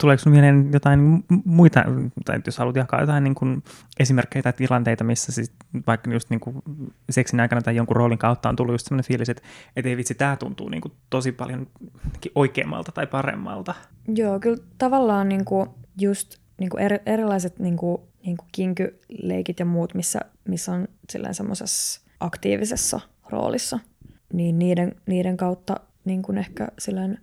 [0.00, 1.84] Tuleeko sinulle mieleen jotain muita,
[2.24, 3.62] tai jos haluat jakaa jotain niin kuin
[4.00, 5.52] esimerkkejä tai tilanteita, missä siis
[5.86, 6.62] vaikka just niin kuin
[7.10, 9.42] seksin aikana tai jonkun roolin kautta on tullut just sellainen fiilis, että,
[9.76, 11.66] että ei vitsi, tämä tuntuu niin kuin tosi paljon
[12.34, 13.74] oikeammalta tai paremmalta?
[14.08, 15.68] Joo, kyllä tavallaan niin kuin
[16.00, 20.88] just niin kuin eri, erilaiset niin kuin niin kuin kinkyleikit ja muut, missä, missä on
[21.32, 23.78] semmoisessa aktiivisessa roolissa,
[24.32, 27.18] niin niiden, niiden kautta niin kuin ehkä silleen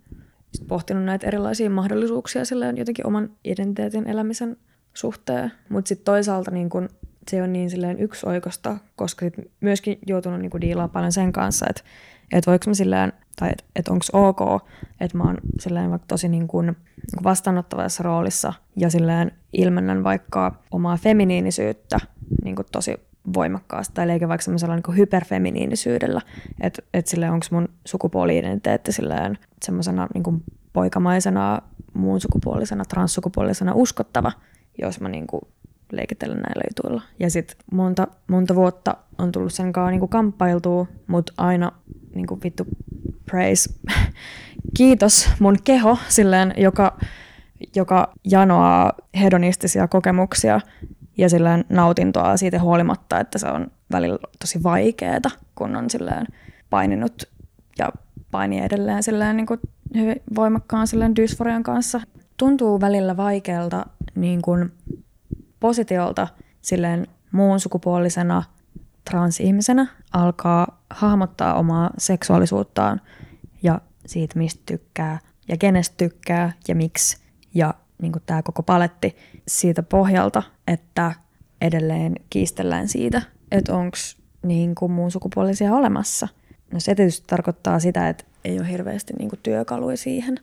[0.67, 4.57] pohtinut näitä erilaisia mahdollisuuksia silleen jotenkin oman identiteetin elämisen
[4.93, 5.51] suhteen.
[5.69, 6.89] Mutta sitten toisaalta niin kun,
[7.31, 11.81] se on niin silleen yksioikosta, koska sit myöskin joutunut niin diilaa paljon sen kanssa, että
[12.33, 14.63] et voiko mä silleen, tai että et onko ok,
[14.99, 16.77] että mä oon silleen vaikka tosi niin kun, niin
[17.23, 21.99] vastaanottavassa roolissa ja silleen ilmennän vaikka omaa feminiinisyyttä
[22.43, 22.97] niin kuin tosi
[23.33, 26.21] voimakkaasti tai leikä vaikka semmoisella niin hyperfeminiinisyydellä,
[26.61, 30.43] että et silleen onko mun sukupuoli-identiteetti silleen semmoisena niin
[30.73, 31.61] poikamaisena,
[31.93, 34.31] muun sukupuolisena, transsukupuolisena uskottava,
[34.81, 35.41] jos mä niin kuin
[35.91, 37.01] leikitellen näillä jutuilla.
[37.19, 41.71] Ja sitten monta, monta vuotta on tullut sen kanssa niin kamppailtua, mutta aina
[42.15, 42.67] niin kuin vittu
[43.25, 43.69] praise,
[44.77, 46.97] kiitos mun keho, silleen, joka,
[47.75, 50.59] joka janoaa hedonistisia kokemuksia
[51.17, 55.19] ja silleen nautintoa siitä huolimatta, että se on välillä tosi vaikeaa,
[55.55, 56.25] kun on silleen
[56.69, 57.23] paininut
[57.77, 57.89] ja
[58.31, 59.59] paini edelleen silleen niin kuin
[59.95, 62.01] hyvin voimakkaan silleen dysforian kanssa.
[62.37, 64.71] Tuntuu välillä vaikealta niin kuin
[65.59, 66.27] positiolta
[66.61, 68.43] silleen muun sukupuolisena
[69.09, 73.01] transihmisenä alkaa hahmottaa omaa seksuaalisuuttaan
[73.63, 77.17] ja siitä, mistä tykkää ja kenestä tykkää ja miksi.
[77.53, 79.15] Ja niin tämä koko paletti
[79.47, 81.11] siitä pohjalta, että
[81.61, 83.97] edelleen kiistellään siitä, että onko
[84.43, 86.27] niin kuin muun sukupuolisia olemassa.
[86.73, 90.39] No se tietysti tarkoittaa sitä, että ei ole hirveästi niin kuin työkaluja siihen,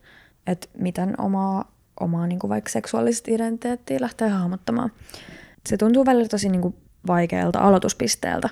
[0.46, 4.92] että miten omaa, omaa niin kuin vaikka seksuaalista identiteettiä lähtee hahmottamaan.
[5.68, 8.48] Se tuntuu välillä tosi niin kuin vaikealta aloituspisteeltä,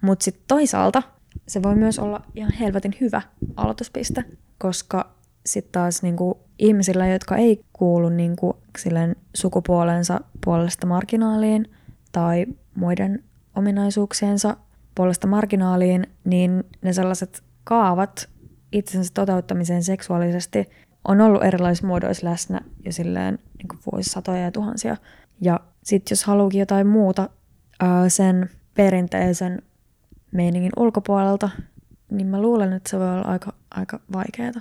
[0.00, 1.02] mutta sitten toisaalta
[1.48, 3.22] se voi myös olla ihan helvetin hyvä
[3.56, 4.24] aloituspiste,
[4.58, 5.14] koska
[5.46, 11.70] sitten taas niin kuin ihmisillä, jotka ei kuulu niin kuin silleen sukupuolensa puolesta marginaaliin
[12.12, 13.24] tai muiden
[13.56, 14.56] ominaisuuksiensa
[14.94, 18.28] puolesta marginaaliin, niin ne sellaiset kaavat
[18.72, 20.70] itsensä toteuttamiseen seksuaalisesti
[21.08, 24.96] on ollut erilaisissa muodoissa läsnä jo silleen niin kuin vuosisatoja ja tuhansia.
[25.40, 27.30] Ja sitten jos haluukin jotain muuta
[28.08, 29.62] sen perinteisen
[30.32, 31.50] meiningin ulkopuolelta,
[32.10, 34.60] niin mä luulen, että se voi olla aika, aika vaikeaa.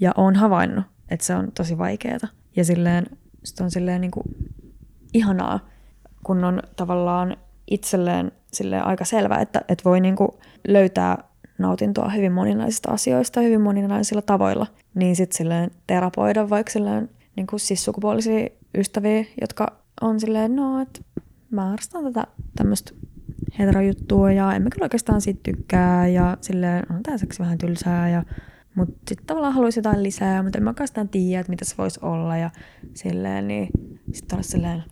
[0.00, 2.28] Ja oon havainnut, että se on tosi vaikeaa.
[2.56, 3.06] Ja silleen,
[3.44, 4.24] sit on silleen niin kuin
[5.14, 5.68] ihanaa,
[6.22, 7.36] kun on tavallaan
[7.70, 10.28] itselleen silleen aika selvä, että, että voi niin kuin
[10.68, 11.24] löytää
[11.58, 17.60] nautintoa hyvin moninaisista asioista hyvin moninaisilla tavoilla, niin sitten silleen terapoida vaikka silleen niin kuin
[17.60, 21.00] sissukupuolisia ystäviä, jotka on silleen, no, että
[21.50, 22.92] mä harrastan tätä tämmöistä
[23.58, 28.08] heterojuttua ja en mä kyllä oikeastaan siitä tykkää ja silleen on tää seksi vähän tylsää
[28.08, 28.22] ja
[28.74, 32.00] mutta sitten tavallaan haluaisi jotain lisää, mutta en mä oikeastaan tiedä, että mitä se voisi
[32.02, 32.50] olla ja
[32.94, 33.68] silleen, niin
[34.12, 34.84] sitten olla silleen,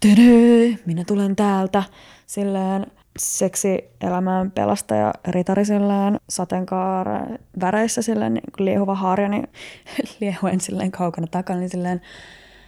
[0.00, 1.82] Tödö, minä tulen täältä,
[2.26, 2.86] silleen
[3.18, 7.26] seksi-elämään pelastaja ritari silleen sateenkaara
[7.60, 9.48] väreissä silleen niin liehuva harja, niin
[10.20, 12.00] liehuen silleen kaukana takana, niin silleen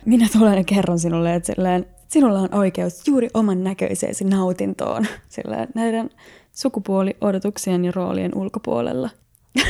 [0.05, 5.69] minä tulen ja kerron sinulle, että silleen, sinulla on oikeus juuri oman näköiseesi nautintoon silleen,
[5.75, 6.11] näiden
[6.53, 9.11] sukupuoliodotuksien ja roolien ulkopuolella.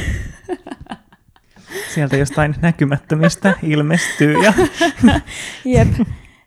[1.95, 4.35] Sieltä jostain näkymättömistä ilmestyy.
[4.43, 4.53] Ja...
[5.65, 5.89] jep,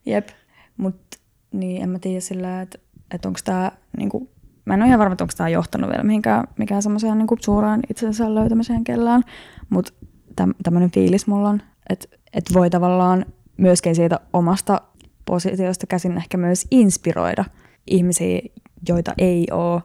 [0.05, 0.29] jep.
[0.77, 1.17] Mutta
[1.51, 2.79] niin, en mä tiedä sillä, että,
[3.11, 4.29] että onko tämä, niinku,
[4.65, 7.79] mä en ole ihan varma, että onko tämä johtanut vielä mihinkään, mikään semmoiseen niinku, suuraan
[7.89, 9.23] itsensä löytämiseen kellään,
[9.69, 9.93] mutta
[10.35, 13.25] täm, tämmöinen fiilis mulla on, että, että voi tavallaan
[13.57, 14.81] myöskin siitä omasta
[15.29, 17.45] positiosta käsin ehkä myös inspiroida
[17.87, 18.41] ihmisiä,
[18.89, 19.81] joita ei ole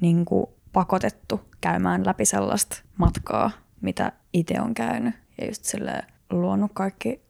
[0.00, 5.14] niin kuin, pakotettu käymään läpi sellaista matkaa, mitä itse on käynyt.
[5.40, 5.74] Ja just
[6.30, 7.20] luonut kaikki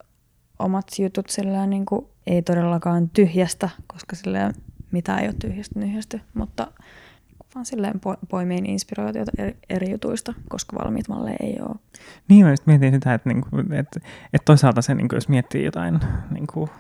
[0.58, 4.54] omat jutut silleen, niin kuin, ei todellakaan tyhjästä, koska silleen,
[4.90, 6.72] mitä ei ole tyhjästä nyhjästy, mutta
[7.54, 11.76] vaan silleen poimiin inspiraatiota eri, eri jutuista, koska valmiit malleja ei ole.
[12.28, 14.00] Niin, mä mietin sitä, että, niinku, että,
[14.32, 16.70] että toisaalta se, niin kuin, jos miettii jotain niin kuin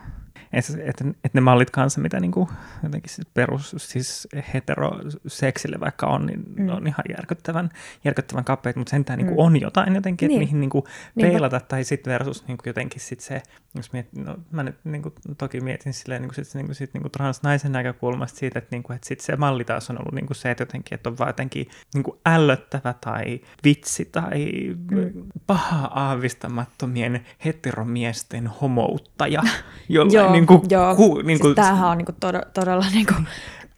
[0.54, 2.48] että et, et ne mallit kanssa, mitä niinku,
[2.82, 6.68] jotenkin siis perus, siis heteroseksille vaikka on, niin mm.
[6.68, 7.68] on ihan järkyttävän,
[8.04, 9.38] järkyttävän kapeita, mutta sentään niinku mm.
[9.38, 10.42] on jotain jotenkin, niin.
[10.42, 10.86] että mihin niinku
[11.20, 11.68] peilata, niin.
[11.68, 13.42] tai sitten versus niinku jotenkin sit se,
[13.74, 17.72] jos miet, no, mä nyt niinku, toki mietin silleen niinku sit, niinku, sit, niinku transnaisen
[17.72, 20.94] näkökulmasta siitä, että, niinku, että sit se malli taas on ollut niinku se, että jotenkin,
[20.94, 25.22] että on vaan jotenkin niinku ällöttävä tai vitsi tai mm.
[25.46, 29.42] paha aavistamattomien heteromiesten homouttaja,
[29.88, 30.96] jolla niin kuin, joo.
[30.96, 33.26] Ku, niin kuin, siis tämähän on niin kuin todella, todella niin kuin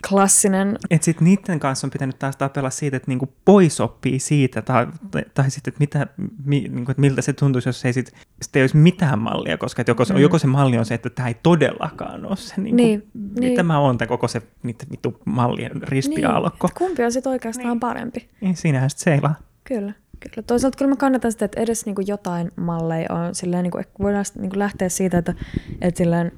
[0.09, 0.79] klassinen.
[0.91, 4.87] Et sit niiden kanssa on pitänyt taas tapella siitä, että niinku pois oppii siitä, tai,
[5.11, 6.07] tai, tai sitten, että, mitä,
[6.45, 9.85] mi, niinku, että miltä se tuntuisi, jos ei sit, sit ei olisi mitään mallia, koska
[9.87, 10.17] joko, mm.
[10.17, 13.09] joko se malli on se, että tämä ei todellakaan ole se, niinku, niin,
[13.41, 13.57] niin.
[13.57, 16.67] tämä on tämä koko se niiden vittu mallien ristiaalokko.
[16.67, 17.81] Niin, kumpi on sitten oikeastaan niin.
[17.81, 18.29] parempi.
[18.41, 19.35] Niin, siinähän sitten seilaa.
[19.65, 19.93] Kyllä.
[20.21, 20.47] Kyllä.
[20.47, 23.35] Toisaalta kyllä mä kannatan sitä, että edes niin kuin jotain malleja on.
[23.35, 25.35] Silleen, niin kuin, voidaan niin kuin lähteä siitä, että,
[25.81, 26.33] että silleen,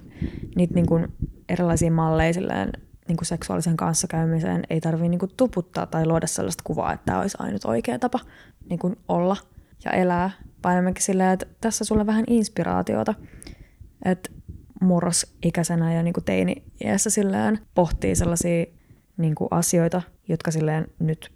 [0.57, 1.09] niitä niin kuin
[1.49, 2.73] erilaisia malleja silleen,
[3.09, 7.37] niin kuin seksuaalisen kanssakäymiseen ei tarvitse niin tuputtaa tai luoda sellaista kuvaa, että tämä olisi
[7.41, 8.21] ainut oikea tapa
[8.71, 9.37] niin kuin olla
[9.85, 10.31] ja elää.
[10.65, 13.15] Vaan silleen, että tässä sulle vähän inspiraatiota.
[14.05, 14.31] Että
[14.81, 18.65] murrosikäisenä ja niin kuin teini-iässä silleen pohtii sellaisia
[19.17, 21.33] niin kuin asioita, jotka silleen nyt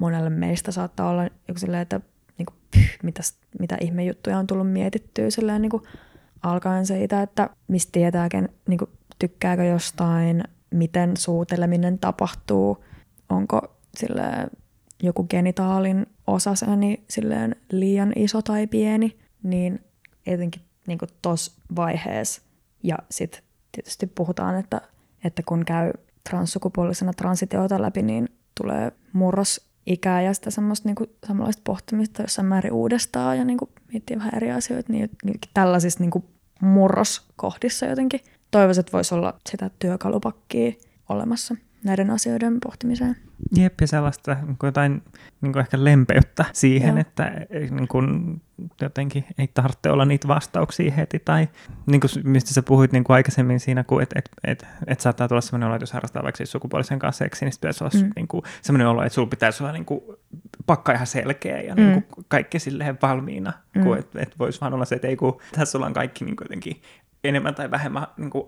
[0.00, 2.00] monelle meistä saattaa olla joku silleen, että
[2.38, 5.82] niin kuin, pyh, mitäs, mitä ihmejuttuja on tullut mietittyä silleen, niin kuin,
[6.42, 12.84] alkaen siitä, että mistä tietääkin, niin kuin, tykkääkö jostain, miten suuteleminen tapahtuu,
[13.28, 14.50] onko silleen,
[15.02, 19.84] joku genitaalin osaseni silleen liian iso tai pieni, niin
[20.26, 22.42] etenkin niin tuossa vaiheessa.
[22.82, 24.80] Ja sitten tietysti puhutaan, että,
[25.24, 25.92] että kun käy
[26.30, 28.28] transsukupuolisena transitiota läpi, niin
[28.60, 34.18] tulee murros ikää ja sitä semmoista niinku, samanlaista pohtimista jossain määrin uudestaan ja niinku, miettiä
[34.18, 35.10] vähän eri asioita, niin
[35.54, 36.24] tällaisissa niinku,
[36.60, 38.20] murroskohdissa jotenkin.
[38.50, 40.72] Toivoisin, että voisi olla sitä työkalupakkia
[41.08, 43.16] olemassa näiden asioiden pohtimiseen.
[43.56, 45.02] Jep, ja sellaista niin kuin jotain
[45.40, 47.00] niin kuin ehkä lempeyttä siihen, Joo.
[47.00, 47.32] että
[47.70, 48.40] niin kuin,
[48.80, 51.18] jotenkin ei tarvitse olla niitä vastauksia heti.
[51.18, 51.48] Tai
[51.86, 55.28] niin kuin, mistä sä puhuit niin kuin aikaisemmin siinä, kun et, et, et, et saattaa
[55.28, 58.06] tulla sellainen olo, että jos harrastaa vaikka siis sukupuolisen kanssa seksiä, niin sitten pitäisi olla
[58.06, 58.12] Mm.
[58.16, 60.00] niin kuin, sellainen olo, että sulla pitäisi olla niin kuin,
[60.66, 61.82] pakka ihan selkeä ja Mm.
[61.82, 63.52] niin kuin, kaikki silleen valmiina.
[63.74, 63.82] Mm.
[63.84, 66.44] Kun, että et voisi vaan olla se, että ei kun tässä ollaan kaikki niin kuin,
[66.44, 66.82] jotenkin
[67.24, 68.44] enemmän tai vähemmän niin kuin,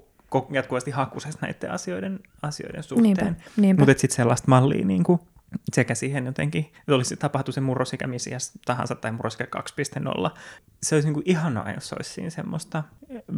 [0.51, 3.37] jatkuvasti hakusessa näiden asioiden, asioiden suhteen.
[3.79, 5.21] Mutta sitten sellaista mallia niin kuin,
[5.73, 9.47] sekä siihen jotenkin, että olisi tapahtu se murrosikä missä iässä tahansa tai murrosikä
[10.25, 10.31] 2.0.
[10.83, 12.83] Se olisi niin kuin ihanaa, jos olisi siinä semmoista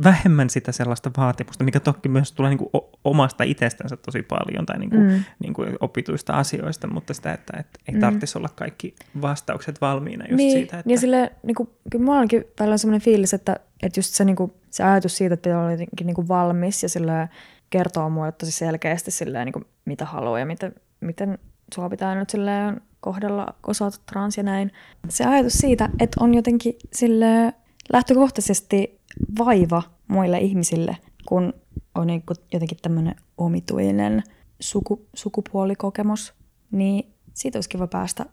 [0.04, 2.70] vähemmän sitä sellaista vaatimusta, mikä toki myös tulee niin kuin
[3.04, 5.24] omasta itsestänsä tosi paljon tai niin kuin, Mm.
[5.38, 8.00] niin kuin opituista asioista, mutta sitä, että, että ei Mm.
[8.00, 12.18] tarvitsisi olla kaikki vastaukset valmiina just niin, siitä, että niin sille, niin kuin, kyllä mulla
[12.18, 15.60] onkin välillä sellainen fiilis, että, että just se, niin kuin, se ajatus siitä, että pitää
[15.60, 17.28] olla jotenkin niin kuin valmis ja sille
[17.70, 21.38] kertoo mulle tosi selkeästi silleen, niin kuin, mitä haluaa ja miten, miten
[21.74, 24.70] sua pitää nyt silleen kohdella, kun sä trans ja näin.
[25.08, 27.54] Se ajatus siitä, että on jotenkin sille
[27.92, 29.00] lähtökohtaisesti
[29.38, 31.52] vaiva muille ihmisille, kun
[31.94, 34.22] on niin kuin jotenkin tämmöinen omituinen
[34.60, 36.34] suku, sukupuolikokemus,
[36.70, 38.26] niin siitä olisi kiva päästä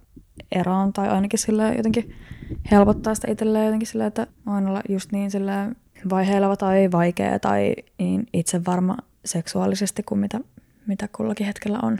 [0.51, 2.15] eroon tai ainakin sille jotenkin
[2.71, 5.69] helpottaa sitä itselleen jotenkin sillä, että on olla just niin sillä
[6.09, 10.39] vaiheileva tai vaikea tai niin itsevarma seksuaalisesti kuin mitä,
[10.87, 11.99] mitä kullakin hetkellä on.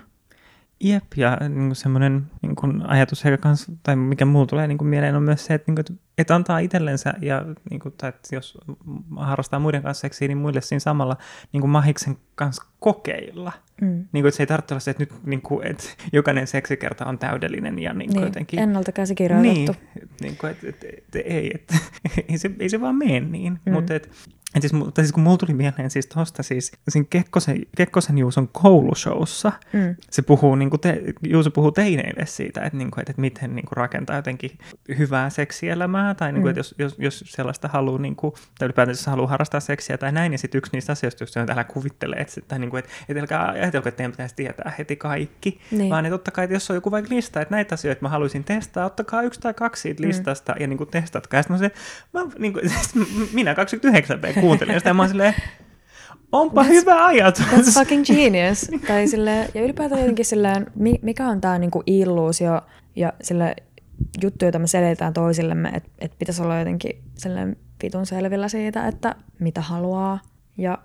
[0.83, 5.23] Jep, ja niin semmoinen niin ajatus ehkä kans, tai mikä mulla tulee niin mieleen on
[5.23, 8.57] myös se, että, niin kuin, että antaa itsellensä, ja niin kuin, tai että jos
[9.17, 11.17] harrastaa muiden kanssa seksiä, niin muille siinä samalla
[11.53, 13.51] niin kuin mahiksen kanssa kokeilla.
[13.82, 13.88] Mm.
[13.88, 17.06] Niin kuin, että se ei tarvitse olla se, että, nyt, niin kuin, että jokainen seksikerta
[17.06, 18.60] on täydellinen ja niin kuin Niin, jotenkin...
[18.60, 19.76] ennalta käsikirjoitettu.
[19.96, 21.76] Niin, niin kuin, että, että, että, ei, että,
[22.30, 23.60] ei, se, ei se vaan mene niin.
[23.65, 23.74] Mm.
[23.74, 24.10] Mutta et,
[24.55, 28.47] et siis, mutta siis kun mulla tuli mieleen siis tosta siis, siinä Kekkosen, Kekkosen Juuson
[28.47, 29.95] koulushowssa, Mm.
[30.11, 33.55] se puhuu, niin kuin te, Juuso puhuu teineille siitä, että, niin kuin, että, että miten
[33.55, 34.51] niin kuin rakentaa jotenkin
[34.97, 36.49] hyvää seksielämää, tai niin kuin, Mm.
[36.49, 40.11] että jos, jos, jos sellaista haluaa, niin kuin, tai ylipäätään jos haluaa harrastaa seksiä tai
[40.11, 43.21] näin, niin sitten yksi niistä asioista, jos älä kuvittele, että, että, niin kuin, että, että
[43.21, 45.89] älkää ajatelko, että teidän pitäisi tietää heti kaikki, Niin.
[45.89, 48.43] vaan että totta kai, että jos on joku vaikka lista, että näitä asioita mä haluaisin
[48.43, 50.07] testaa, ottakaa yksi tai kaksi siitä Mm.
[50.07, 51.37] listasta ja niin kuin testatkaa.
[51.37, 51.71] Ja sitten mä, se,
[52.13, 52.71] mä, niin kuin,
[53.33, 55.34] minä 29 kuuntelin sitä ja mä oon silleen,
[56.32, 57.45] onpa That's- hyvä ajatus.
[57.45, 58.71] That's fucking genius.
[58.88, 62.62] tai sille, ja ylipäätään jotenkin silleen, mi- mikä on tämä niinku illuusio
[62.95, 63.56] ja sille
[64.23, 69.15] juttu, jota me selitetään toisillemme, että et pitäisi olla jotenkin silleen vitun selvillä siitä, että
[69.39, 70.19] mitä haluaa
[70.58, 70.77] ja,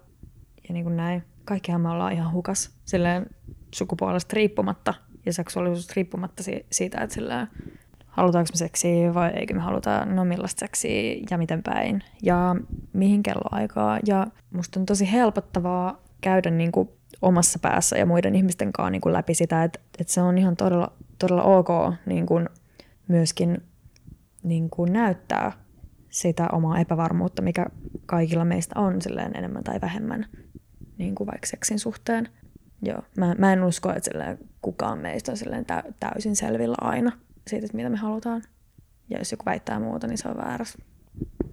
[0.69, 1.23] ja niin kuin näin.
[1.45, 3.27] Kaikkihan me ollaan ihan hukas silleen
[3.75, 4.95] sukupuolesta riippumatta
[5.27, 7.49] ja seksuaalisuudesta riippumatta si- siitä, että silleen,
[8.17, 12.57] halutaanko me seksiä vai eikö me haluta, no millaista seksiä ja miten päin ja
[12.93, 13.99] mihin kelloaikaa.
[14.07, 16.89] Ja musta on tosi helpottavaa käydä niin kuin
[17.23, 20.57] omassa päässä ja muiden ihmisten kanssa niin kuin läpi sitä, että, että se on ihan
[20.57, 21.69] todella, todella ok
[22.07, 22.49] niin kuin
[23.09, 23.63] myöskin
[24.43, 25.53] niin kuin näyttää
[26.11, 27.67] sitä omaa epävarmuutta, mikä
[28.07, 30.27] kaikilla meistä on silleen enemmän tai vähemmän
[30.99, 32.29] niin kuin vaikka seksin suhteen.
[32.83, 37.13] Joo, mä, mä en usko, että kukaan meistä on silleen tä, täysin selvillä aina
[37.47, 38.43] siitä, että mitä me halutaan.
[39.11, 40.79] Ja jos joku väittää muuta, niin se on väärässä.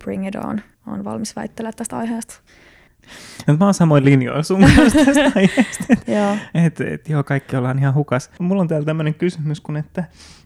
[0.03, 0.61] Bring it on.
[0.87, 2.35] Olen valmis väittelemään tästä aiheesta.
[3.47, 5.83] Nyt mä oon samoin linjoilla sun kanssa tästä aiheesta.
[6.53, 8.31] Että et, joo, kaikki ollaan ihan hukas.
[8.39, 10.03] Mulla on täällä tämmöinen kysymys, kun että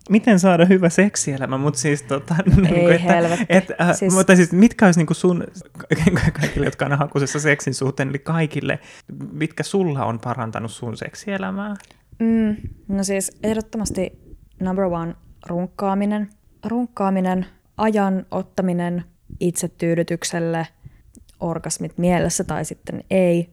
[0.10, 2.36] miten saada hyvä seksielämä, mutta siis tota...
[2.56, 3.46] niinku, että, helvetti.
[3.50, 4.14] et, äh, Siis-.
[4.14, 5.44] Mutta siis mitkä olisi niinku sun,
[6.42, 8.80] kaikille, jotka on hakusessa seksin suhteen, eli kaikille,
[9.32, 11.76] mitkä sulla on parantanut sun seksielämää?
[12.20, 12.56] Mm,
[12.88, 14.12] no siis ehdottomasti
[14.60, 16.30] number one, runkkaaminen.
[16.65, 17.45] Runkkaaminen,
[17.78, 19.04] ajan ottaminen
[19.39, 20.67] itsetyydytykselle,
[21.39, 23.50] orgasmit mielessä tai sitten ei.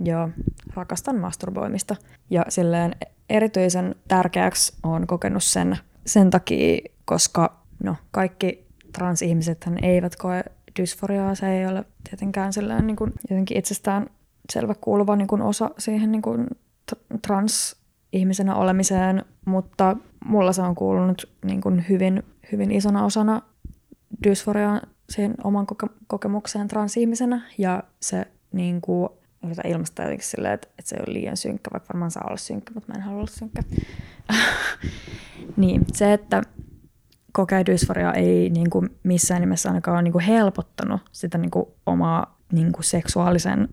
[0.00, 0.30] Joo,
[0.74, 1.96] rakastan masturboimista.
[2.30, 2.96] Ja silleen
[3.28, 10.44] erityisen tärkeäksi on kokenut sen, sen takia, koska no, kaikki transihmiset eivät koe
[10.80, 11.34] dysforiaa.
[11.34, 14.06] Se ei ole tietenkään silleen, niin kuin, jotenkin itsestään
[14.52, 16.46] selvä kuuluva niin kuin osa siihen niin kuin
[17.26, 22.22] trans-ihmisenä olemiseen, mutta mulla se on kuulunut niin kuin hyvin,
[22.52, 23.42] hyvin isona osana
[24.24, 29.08] dysforiaan siihen oman koke- kokemukseen transihmisenä ja se niin kuin,
[29.44, 32.74] yritän ilmaista jotenkin silleen, että, että se ole liian synkkä, vaikka varmaan saa olla synkkä,
[32.74, 33.62] mutta mä en halua olla synkkä.
[35.56, 36.42] niin, se, että
[37.32, 41.66] kokee dysforia ei niin kuin missään nimessä ainakaan ole niin kuin helpottanut sitä niin kuin
[41.86, 43.68] omaa niin kuin seksuaalisen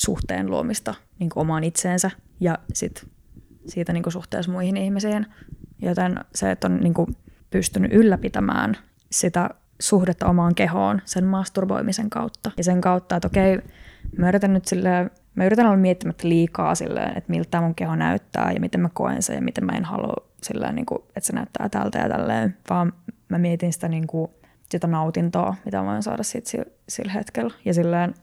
[0.00, 2.10] suhteen luomista niin kuin omaan itseensä
[2.40, 3.06] ja sit
[3.66, 5.26] siitä niin kuin suhteessa muihin ihmisiin.
[5.82, 7.16] Joten se, että on niin kuin
[7.50, 8.76] pystynyt ylläpitämään
[9.10, 9.50] sitä
[9.80, 12.50] suhdetta omaan kehoon sen masturboimisen kautta.
[12.56, 13.58] Ja sen kautta, että okei,
[14.16, 18.52] mä yritän nyt sille mä yritän olla miettimättä liikaa silleen, että miltä mun keho näyttää
[18.52, 21.32] ja miten mä koen sen ja miten mä en halua silleen, niin kuin, että se
[21.32, 22.92] näyttää tältä ja tälleen, vaan
[23.28, 24.30] mä mietin sitä, niin kuin,
[24.70, 26.50] sitä nautintoa, mitä voin saada siitä
[26.88, 27.54] sillä, hetkellä.
[27.64, 28.14] Ja silleen,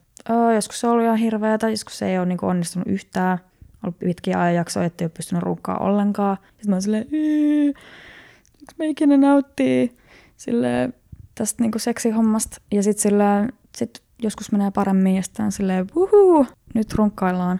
[0.55, 3.37] joskus se on ollut ihan hirveätä, joskus se ei ole niin kuin onnistunut yhtään,
[3.83, 6.37] ollut pitkiä ajanjaksoja, ettei ole pystynyt runkkaa ollenkaan.
[6.47, 9.97] Sitten mä oon silleen, miksi mä ikinä nauttii
[10.37, 10.93] silleen,
[11.35, 12.61] tästä niinku seksihommasta.
[12.71, 17.59] Ja sitten silleen, sit joskus menee paremmin ja sitten silleen, wuhuu, nyt runkkaillaan.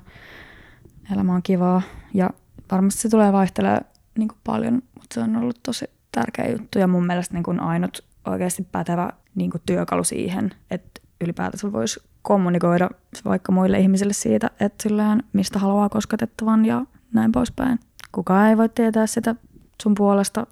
[1.14, 1.82] Elämä on kivaa
[2.14, 2.30] ja
[2.72, 3.82] varmasti se tulee vaihtelee
[4.18, 8.04] niin paljon, mutta se on ollut tosi tärkeä juttu ja mun mielestä niin kuin ainut
[8.26, 12.90] oikeasti pätevä niin työkalu siihen, että ylipäätänsä voisi kommunikoida
[13.26, 17.80] vaikka muille ihmisille siitä, että silleen, mistä haluaa kosketettavan ja näin poispäin.
[18.12, 19.36] Kukaan ei voi tietää sitä
[19.84, 20.48] sun puolesta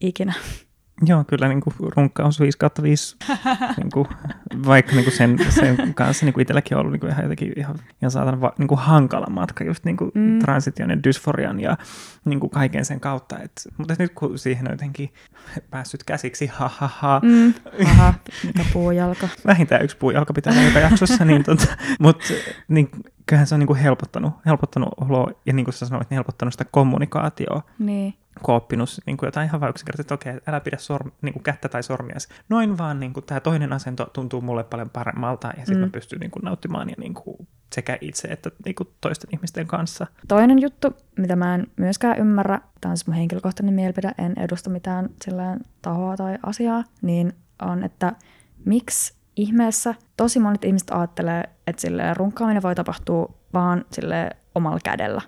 [0.00, 0.34] ikinä.
[1.04, 3.16] Joo, kyllä niin kuin runkkaus 5 kautta 5,
[3.76, 4.08] niin kuin,
[4.66, 7.52] vaikka niin kuin sen, sen kanssa niin kuin itselläkin on ollut niin kuin ihan jotenkin
[7.56, 10.38] ihan, ihan saatan va, niin kuin hankala matka just niin kuin mm.
[10.38, 11.76] transition ja dysforian ja
[12.24, 13.38] niin kuin kaiken sen kautta.
[13.38, 15.12] Et, mutta nyt kun siihen on jotenkin
[15.70, 17.20] päässyt käsiksi, ha ha ha.
[17.24, 17.54] Mm.
[17.86, 19.28] Aha, mikä puujalka.
[19.46, 22.24] Vähintään yksi puujalka pitää olla joka jaksossa, niin tota, mutta
[22.68, 22.90] niin,
[23.26, 26.54] kyllähän se on niin kuin helpottanut, helpottanut oloa ja niin kuin sä sanoit, niin helpottanut
[26.54, 27.62] sitä kommunikaatioa.
[27.78, 31.32] Niin kun oppinut niin kuin jotain ihan vaan yksinkertaisesti, että okei, älä pidä sorm, niin
[31.32, 32.16] kuin kättä tai sormia.
[32.48, 35.80] Noin vaan niin kuin, tämä toinen asento tuntuu mulle paljon paremmalta ja sitten mm.
[35.80, 39.66] mä pystyn niin kuin, nauttimaan ja niin kuin, sekä itse että niin kuin, toisten ihmisten
[39.66, 40.06] kanssa.
[40.28, 44.70] Toinen juttu, mitä mä en myöskään ymmärrä, tämä on siis mun henkilökohtainen mielipide, en edusta
[44.70, 48.12] mitään sillään tahoa tai asiaa, niin on, että
[48.64, 55.22] miksi ihmeessä tosi monet ihmiset ajattelee, että silleen runkkaaminen voi tapahtua vaan sille omalla kädellä.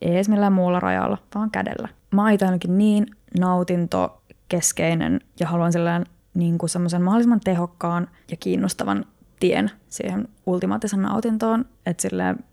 [0.00, 3.06] Ei edes millään muulla rajalla, vaan kädellä mä oon ainakin niin
[3.40, 9.04] nautintokeskeinen ja haluan sellainen niin kuin semmoisen mahdollisimman tehokkaan ja kiinnostavan
[9.40, 12.44] tien siihen ultimaattisen nautintoon, että silleen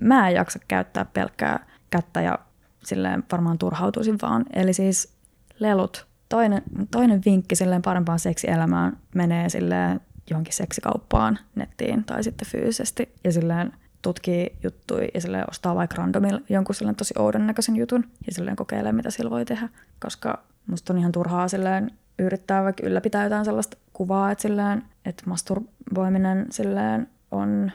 [0.00, 2.38] mä en jaksa käyttää pelkkää kättä ja
[2.84, 4.44] silleen varmaan turhautuisin vaan.
[4.52, 5.16] Eli siis
[5.58, 6.11] lelut.
[6.32, 13.32] Toinen, toinen vinkki silleen parempaan seksielämään menee silleen johonkin seksikauppaan nettiin tai sitten fyysisesti ja
[13.32, 13.72] silleen
[14.02, 18.56] tutkii juttuja ja silleen ostaa vaikka randomilla jonkun silleen tosi oudon näköisen jutun ja silleen
[18.56, 19.68] kokeilee, mitä sillä voi tehdä.
[20.00, 25.22] Koska musta on ihan turhaa silleen yrittää vaikka ylläpitää jotain sellaista kuvaa, että, silleen, että
[25.26, 27.72] masturboiminen silleen on...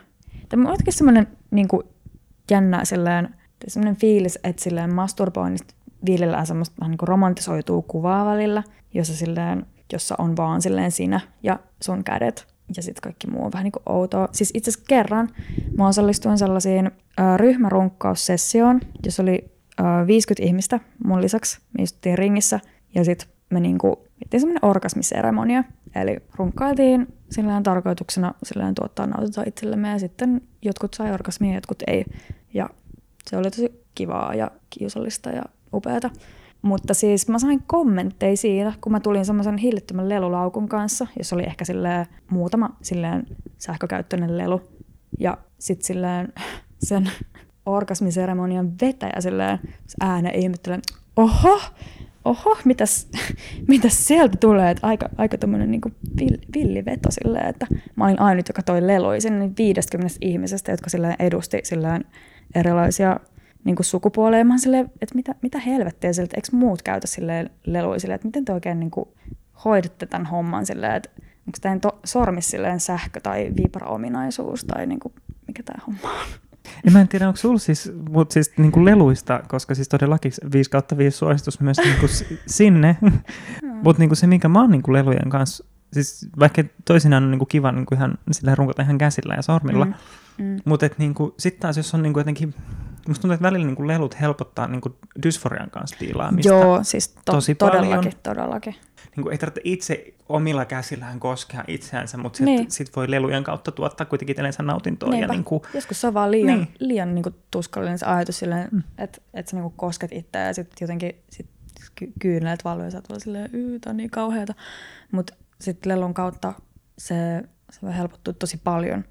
[0.49, 1.87] Tämä on jotenkin semmoinen niin kuin,
[2.51, 3.29] jännä silleen,
[3.67, 5.73] semmoinen fiilis, että silleen masturboinnista
[6.05, 11.19] viljellään semmoista vähän niin kuin romantisoituu kuvaa välillä, jossa, silleen, jossa on vaan silleen sinä
[11.43, 14.27] ja sun kädet ja sitten kaikki muu on vähän niin outoa.
[14.31, 15.29] Siis itse asiassa kerran
[15.77, 21.59] mä osallistuin sellaisiin äh, ryhmärunkkaussessioon, jossa oli äh, 50 ihmistä mun lisäksi.
[21.77, 22.59] Me istuttiin ringissä
[22.95, 25.63] ja sitten me niinku, tehtiin semmoinen orgasmiseremonia.
[25.95, 32.05] Eli runkkailtiin sillä tarkoituksena sillä tuottaa nautintoa itsellemme ja sitten jotkut sai orgasmia jotkut ei.
[32.53, 32.69] Ja
[33.29, 35.43] se oli tosi kivaa ja kiusallista ja
[35.73, 36.09] upeata.
[36.61, 41.43] Mutta siis mä sain kommentteja siitä, kun mä tulin semmoisen hillittömän lelulaukun kanssa, jossa oli
[41.43, 44.61] ehkä silleen muutama silleen sähkökäyttöinen lelu.
[45.19, 46.33] Ja sitten silleen
[46.79, 47.11] sen
[47.65, 49.59] orgasmiseremonian vetäjä silleen
[50.01, 50.79] ääne ihmettelee,
[51.15, 51.59] oho,
[52.25, 53.07] oho, mitäs,
[53.67, 55.81] mitäs sieltä tulee, että aika, aika tämmöinen niin
[56.55, 61.15] villi veto silleen, että mä olin ainut, joka toi leluja sinne 50 ihmisestä, jotka silleen
[61.19, 62.05] edusti silleen
[62.55, 63.19] erilaisia
[63.67, 64.47] niin kuin sukupuoleen.
[64.47, 68.45] Mä silleen, että mitä, mitä helvettiä sieltä, eikö muut käytä silleen leluja silleen, että miten
[68.45, 69.09] te oikein niin kuin
[69.65, 74.99] hoidatte tämän homman silleen, että onko tämä to- sormis silleen sähkö- tai vibra-ominaisuus tai niin
[74.99, 75.13] kuin,
[75.47, 76.27] mikä tämä homma on.
[76.85, 80.31] Ja mä en tiedä, onko sulla siis, mutta siis niin kuin leluista, koska siis todellakin
[80.53, 82.09] 5 kautta 5 suositus myös niin kuin
[82.47, 82.97] sinne.
[83.01, 83.11] Mm.
[83.83, 87.31] mutta niin kuin se, mikä mä oon niin kuin lelujen kanssa, siis vaikka toisinaan on
[87.31, 89.93] niin kuin kiva niin kuin ihan, sillä runkota ihan käsillä ja sormilla, mm.
[90.37, 90.59] mm.
[90.65, 92.53] mutta niin sitten taas jos on niin kuin jotenkin
[93.07, 96.53] Musta tuntuu, että välillä niin kuin lelut helpottaa niin kuin dysforian kanssa piilaamista.
[96.53, 98.13] Joo, siis to- tosi todellakin, paljon.
[98.23, 98.75] todellakin.
[99.15, 102.71] Niin kuin ei tarvitse itse omilla käsillään koskea itseänsä, mutta sitten niin.
[102.71, 105.15] sit voi lelujen kautta tuottaa kuitenkin itsellensä nautintoa.
[105.15, 105.61] Ja niin kuin...
[105.73, 106.67] Joskus se on vaan liian, niin.
[106.79, 108.83] liian niin kuin tuskallinen se ajatus silleen, mm.
[108.97, 111.49] että, että sä niin kuin kosket itseä ja sitten jotenkin sit
[111.95, 114.53] ky- kyyneleet valuu ja sä oot silleen, yy, tää on niin kauheata.
[115.11, 116.53] Mutta sitten lelun kautta
[116.97, 117.15] se,
[117.71, 119.03] se voi helpottua tosi paljon.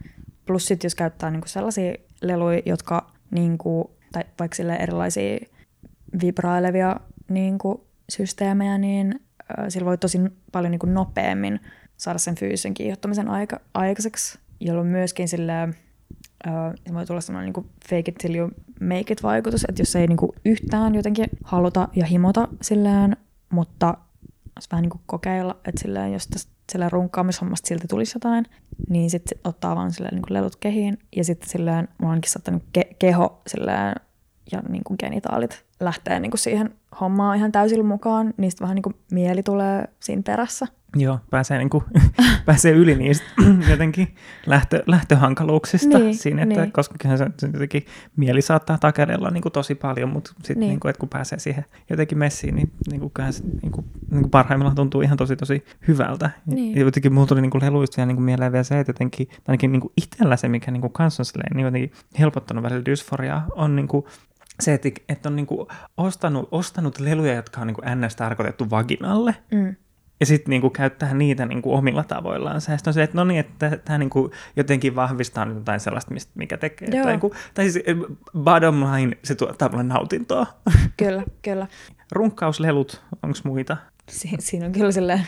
[0.47, 5.39] Plus sitten jos käyttää niinku sellaisia leluja, jotka niin kuin, tai vaikka erilaisia
[6.23, 6.97] vibrailevia
[7.29, 9.21] niin kuin, systeemejä, niin
[9.59, 10.19] äh, sillä voi tosi
[10.53, 11.61] paljon niin kuin, nopeammin
[11.97, 15.75] saada sen fyysisen kiihottamisen aika, aikaiseksi, jolloin myöskin sille äh,
[16.95, 18.51] voi tulla sellainen niin fake it till you
[18.81, 23.17] make it vaikutus, että jos ei niin kuin, yhtään jotenkin haluta ja himota sillään,
[23.51, 23.95] mutta
[24.73, 28.45] vähän niin kuin kokeilla, että silleen, jos tästä runkkaamishommasta siltä tulisi jotain,
[28.89, 30.99] niin sitten ottaa vaan silleen niin kuin lelut kehiin.
[31.17, 33.95] Ja sitten silleen, mulla onkin saattanut ke- keho silleen,
[34.53, 36.71] ja niin kuin genitaalit lähtee niin kuin siihen
[37.01, 40.67] hommaan ihan täysillä mukaan, niistä vähän niin kuin mieli tulee siinä perässä.
[40.97, 41.85] Joo, pääsee, niin kuin,
[42.47, 43.25] pääsee yli niistä
[43.71, 44.15] jotenkin
[44.47, 46.73] lähtö, lähtöhankaluuksista Niin, siinä, että, niin.
[46.73, 50.69] koska kyllähän se, se jotenkin mieli saattaa takerella niin kuin tosi paljon, mutta sitten Niin.
[50.69, 50.89] niin.
[50.89, 54.31] että kun pääsee siihen jotenkin messiin, niin, niin kuin, kyllähän se niin kuin, niin kuin
[54.31, 56.31] parhaimmillaan tuntuu ihan tosi tosi hyvältä.
[56.47, 56.77] Niin.
[56.77, 59.29] Ja jotenkin mulla tuli niin kuin leluista vielä niin kuin mieleen vielä se, että jotenkin,
[59.49, 62.85] ainakin niin kuin itsellä se, mikä niin kuin kanssa on silleen, niin jotenkin helpottanut välillä
[62.85, 64.05] dysforiaa, on niin kuin,
[64.61, 68.17] se, että, että on niin kuin ostanut, ostanut leluja, jotka on niin kuin ns.
[68.17, 69.77] tarkoitettu vaginalle, Mm.
[70.21, 72.61] ja sitten niinku käyttää niitä niinku omilla tavoillaan.
[72.61, 76.57] Se on se, että no niin, että tämä niinku jotenkin vahvistaa jotain sellaista, mistä, mikä
[76.57, 76.89] tekee.
[76.89, 77.03] Joo.
[77.05, 77.97] Tai, niinku, tai siis eh,
[78.39, 80.47] bottom line, se tuottaa mulle nautintoa.
[80.97, 81.67] Kyllä, kyllä.
[82.13, 83.77] Runkkauslelut, onko muita?
[84.11, 85.27] Si- siinä on kyllä silleen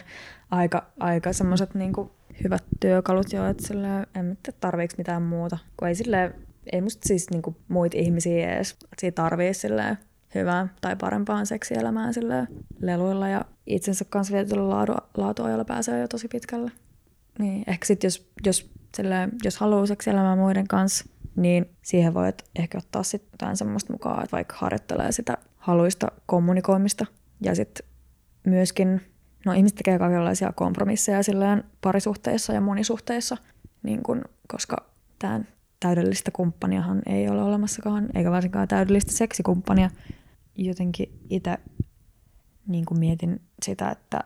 [0.50, 2.12] aika, aika semmoiset niinku
[2.44, 5.58] hyvät työkalut jo, että silleen, en tarviiko mitään muuta.
[5.76, 6.34] Kun ei silleen,
[6.72, 9.98] ei musta siis niinku muita ihmisiä edes, siinä tarvii silleen
[10.34, 12.48] hyvää tai parempaan seksielämään silleen
[12.80, 16.70] leluilla ja itsensä kanssa vietetyllä laadu, laatuajalla pääsee jo tosi pitkälle.
[17.38, 21.04] Niin, ehkä sitten jos, jos, silleen, jos haluaa seksielämää muiden kanssa,
[21.36, 27.06] niin siihen voit ehkä ottaa sitten jotain semmoista mukaan, että vaikka harjoittelee sitä haluista kommunikoimista
[27.40, 27.86] ja sitten
[28.44, 29.00] myöskin,
[29.46, 33.36] no ihmiset tekee kaikenlaisia kompromisseja silleen parisuhteissa ja monisuhteissa,
[33.82, 34.76] niin kun, koska
[35.18, 35.48] tämän
[35.80, 39.90] täydellistä kumppaniahan ei ole olemassakaan, eikä varsinkaan täydellistä seksikumppania.
[40.54, 41.58] Jotenkin itse
[42.66, 44.20] niin kuin mietin sitä, että,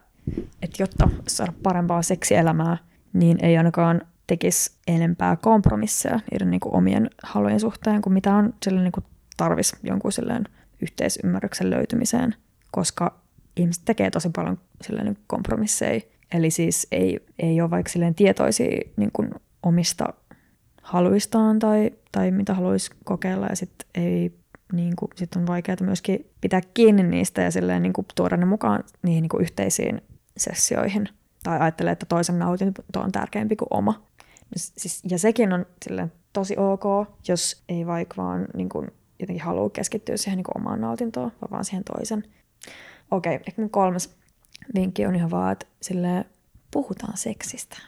[0.62, 2.76] että jotta saada parempaa seksielämää,
[3.12, 8.54] niin ei ainakaan tekisi enempää kompromisseja niiden niin kuin omien halujen suhteen, kuin mitä on
[8.70, 9.04] niin kuin
[9.36, 10.44] tarvis jonkun silleen
[10.82, 12.34] yhteisymmärryksen löytymiseen,
[12.70, 13.20] koska
[13.56, 16.00] ihmiset tekee tosi paljon silleen niin kompromisseja.
[16.34, 19.30] Eli siis ei, ei ole vaikka silleen tietoisia niin kuin
[19.62, 20.14] omista
[20.92, 24.32] haluistaan tai, tai mitä haluaisi kokeilla ja sitten ei
[24.72, 28.44] niin kuin, sit on vaikeaa myöskin pitää kiinni niistä ja silleen, niin kuin, tuoda ne
[28.44, 30.02] mukaan niihin niin kuin, yhteisiin
[30.36, 31.08] sessioihin.
[31.42, 34.02] Tai ajattelee, että toisen nautinto on tärkeämpi kuin oma.
[34.56, 36.84] Siis, ja sekin on silleen, tosi ok,
[37.28, 38.88] jos ei vaikka vaan niin kuin,
[39.20, 42.24] jotenkin halua keskittyä siihen niin kuin, omaan nautintoon, vaan vaan siihen toisen.
[43.10, 44.16] Okei, ehkä mun kolmas
[44.74, 46.24] vinkki on ihan vaan, että silleen,
[46.70, 47.78] puhutaan seksistä.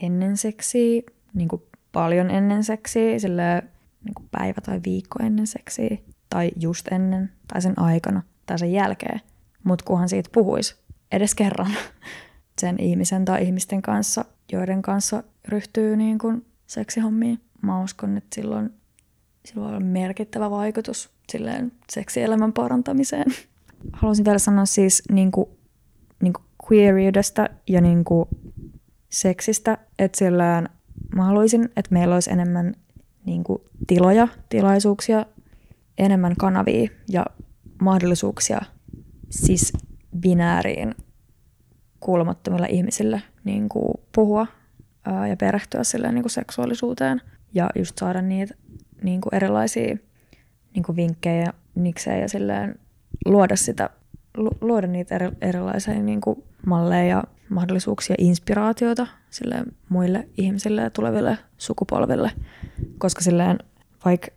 [0.00, 1.02] Ennen seksiä,
[1.34, 1.62] niin kuin
[1.94, 3.62] paljon ennen seksiä, silleen,
[4.04, 5.96] niin kuin päivä tai viikko ennen seksiä,
[6.30, 9.20] tai just ennen, tai sen aikana, tai sen jälkeen.
[9.64, 10.76] Mutta kunhan siitä puhuisi
[11.12, 11.70] edes kerran
[12.60, 17.40] sen ihmisen tai ihmisten kanssa, joiden kanssa ryhtyy niin kuin seksihommiin.
[17.62, 18.70] Mä uskon, että silloin,
[19.44, 23.26] silloin on merkittävä vaikutus silleen seksielämän parantamiseen.
[23.92, 25.48] Haluaisin vielä sanoa siis niin kuin,
[26.22, 28.28] niin kuin queeriydestä ja niin kuin
[29.08, 30.68] seksistä, että sillään
[31.14, 32.74] mä haluaisin, että meillä olisi enemmän
[33.26, 35.26] niin kuin tiloja, tilaisuuksia,
[35.98, 37.26] enemmän kanavia ja
[37.82, 38.60] mahdollisuuksia
[39.30, 39.72] siis
[40.20, 40.94] binääriin
[42.00, 44.46] kuulumattomilla ihmisillä niin kuin puhua
[45.04, 47.20] ää, ja perehtyä silleen, niin kuin seksuaalisuuteen
[47.54, 48.54] ja just saada niitä
[49.02, 49.96] niin kuin erilaisia
[50.74, 52.78] niin kuin vinkkejä, niksejä ja silleen
[53.24, 53.90] luoda sitä,
[54.36, 60.90] lu- luoda niitä eri, erilaisia niin kuin malleja ja mahdollisuuksia, inspiraatioita silleen muille ihmisille ja
[60.90, 62.30] tuleville sukupolville.
[62.98, 63.58] Koska silleen,
[64.04, 64.28] vaikka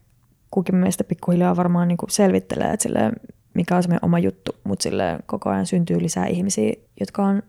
[0.51, 3.13] kukin meistä pikkuhiljaa varmaan niin kuin selvittelee, että silleen,
[3.53, 7.43] mikä on se meidän oma juttu, mutta silleen koko ajan syntyy lisää ihmisiä, jotka on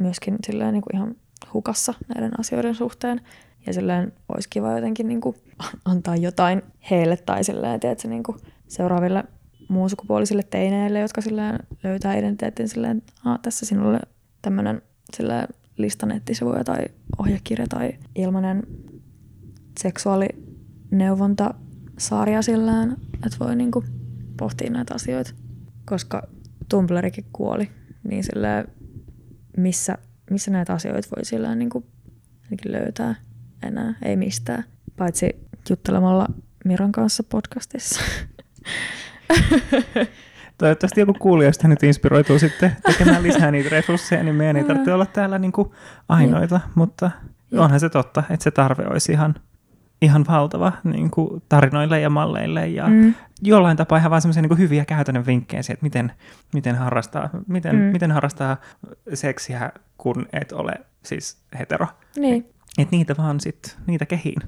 [0.00, 1.16] myöskin silleen niin kuin ihan
[1.54, 3.20] hukassa näiden asioiden suhteen.
[3.66, 5.36] Ja silleen olisi kiva jotenkin niin kuin
[5.84, 8.38] antaa jotain heille tai silleen, tiedätkö, niin kuin
[8.68, 9.24] seuraaville
[9.68, 13.02] muunsukupuolisille teineille, jotka silleen löytää identiteetin silleen,
[13.42, 14.00] tässä sinulle
[14.42, 14.82] tämmöinen
[15.16, 16.84] silleen lista nettisivuja tai
[17.18, 18.62] ohjekirja tai ilmainen
[19.80, 22.96] seksuaalineuvontosarja sillään,
[23.26, 23.84] että voi niinku
[24.36, 25.30] pohtia näitä asioita.
[25.84, 26.22] Koska
[26.68, 27.70] Tumblrikin kuoli,
[28.08, 28.68] niin silleen,
[29.56, 29.98] missä,
[30.30, 31.86] missä näitä asioita voi sillään niinku
[32.64, 33.14] löytää
[33.62, 34.64] enää, ei mistään.
[34.96, 35.30] Paitsi
[35.70, 36.28] juttelemalla
[36.64, 38.00] Miran kanssa podcastissa.
[40.62, 45.06] Toivottavasti joku kuulijoista nyt inspiroituu sitten tekemään lisää niitä resursseja, niin meidän ei tarvitse olla
[45.06, 45.70] täällä niin kuin
[46.08, 47.10] ainoita, mutta
[47.50, 47.60] Jep.
[47.60, 49.34] onhan se totta, että se tarve olisi ihan,
[50.02, 53.14] ihan valtava niin kuin tarinoille ja malleille ja Mm.
[53.42, 56.12] jollain tapaa ihan vaan semmoisia niin hyviä käytännön vinkkejä siihen, että miten,
[56.54, 57.82] miten, harrastaa, miten, Mm.
[57.82, 58.56] miten harrastaa
[59.14, 60.72] seksiä, kun et ole
[61.04, 61.86] siis hetero.
[62.16, 62.46] Niin.
[62.78, 64.42] Että niitä vaan sit, niitä kehiin.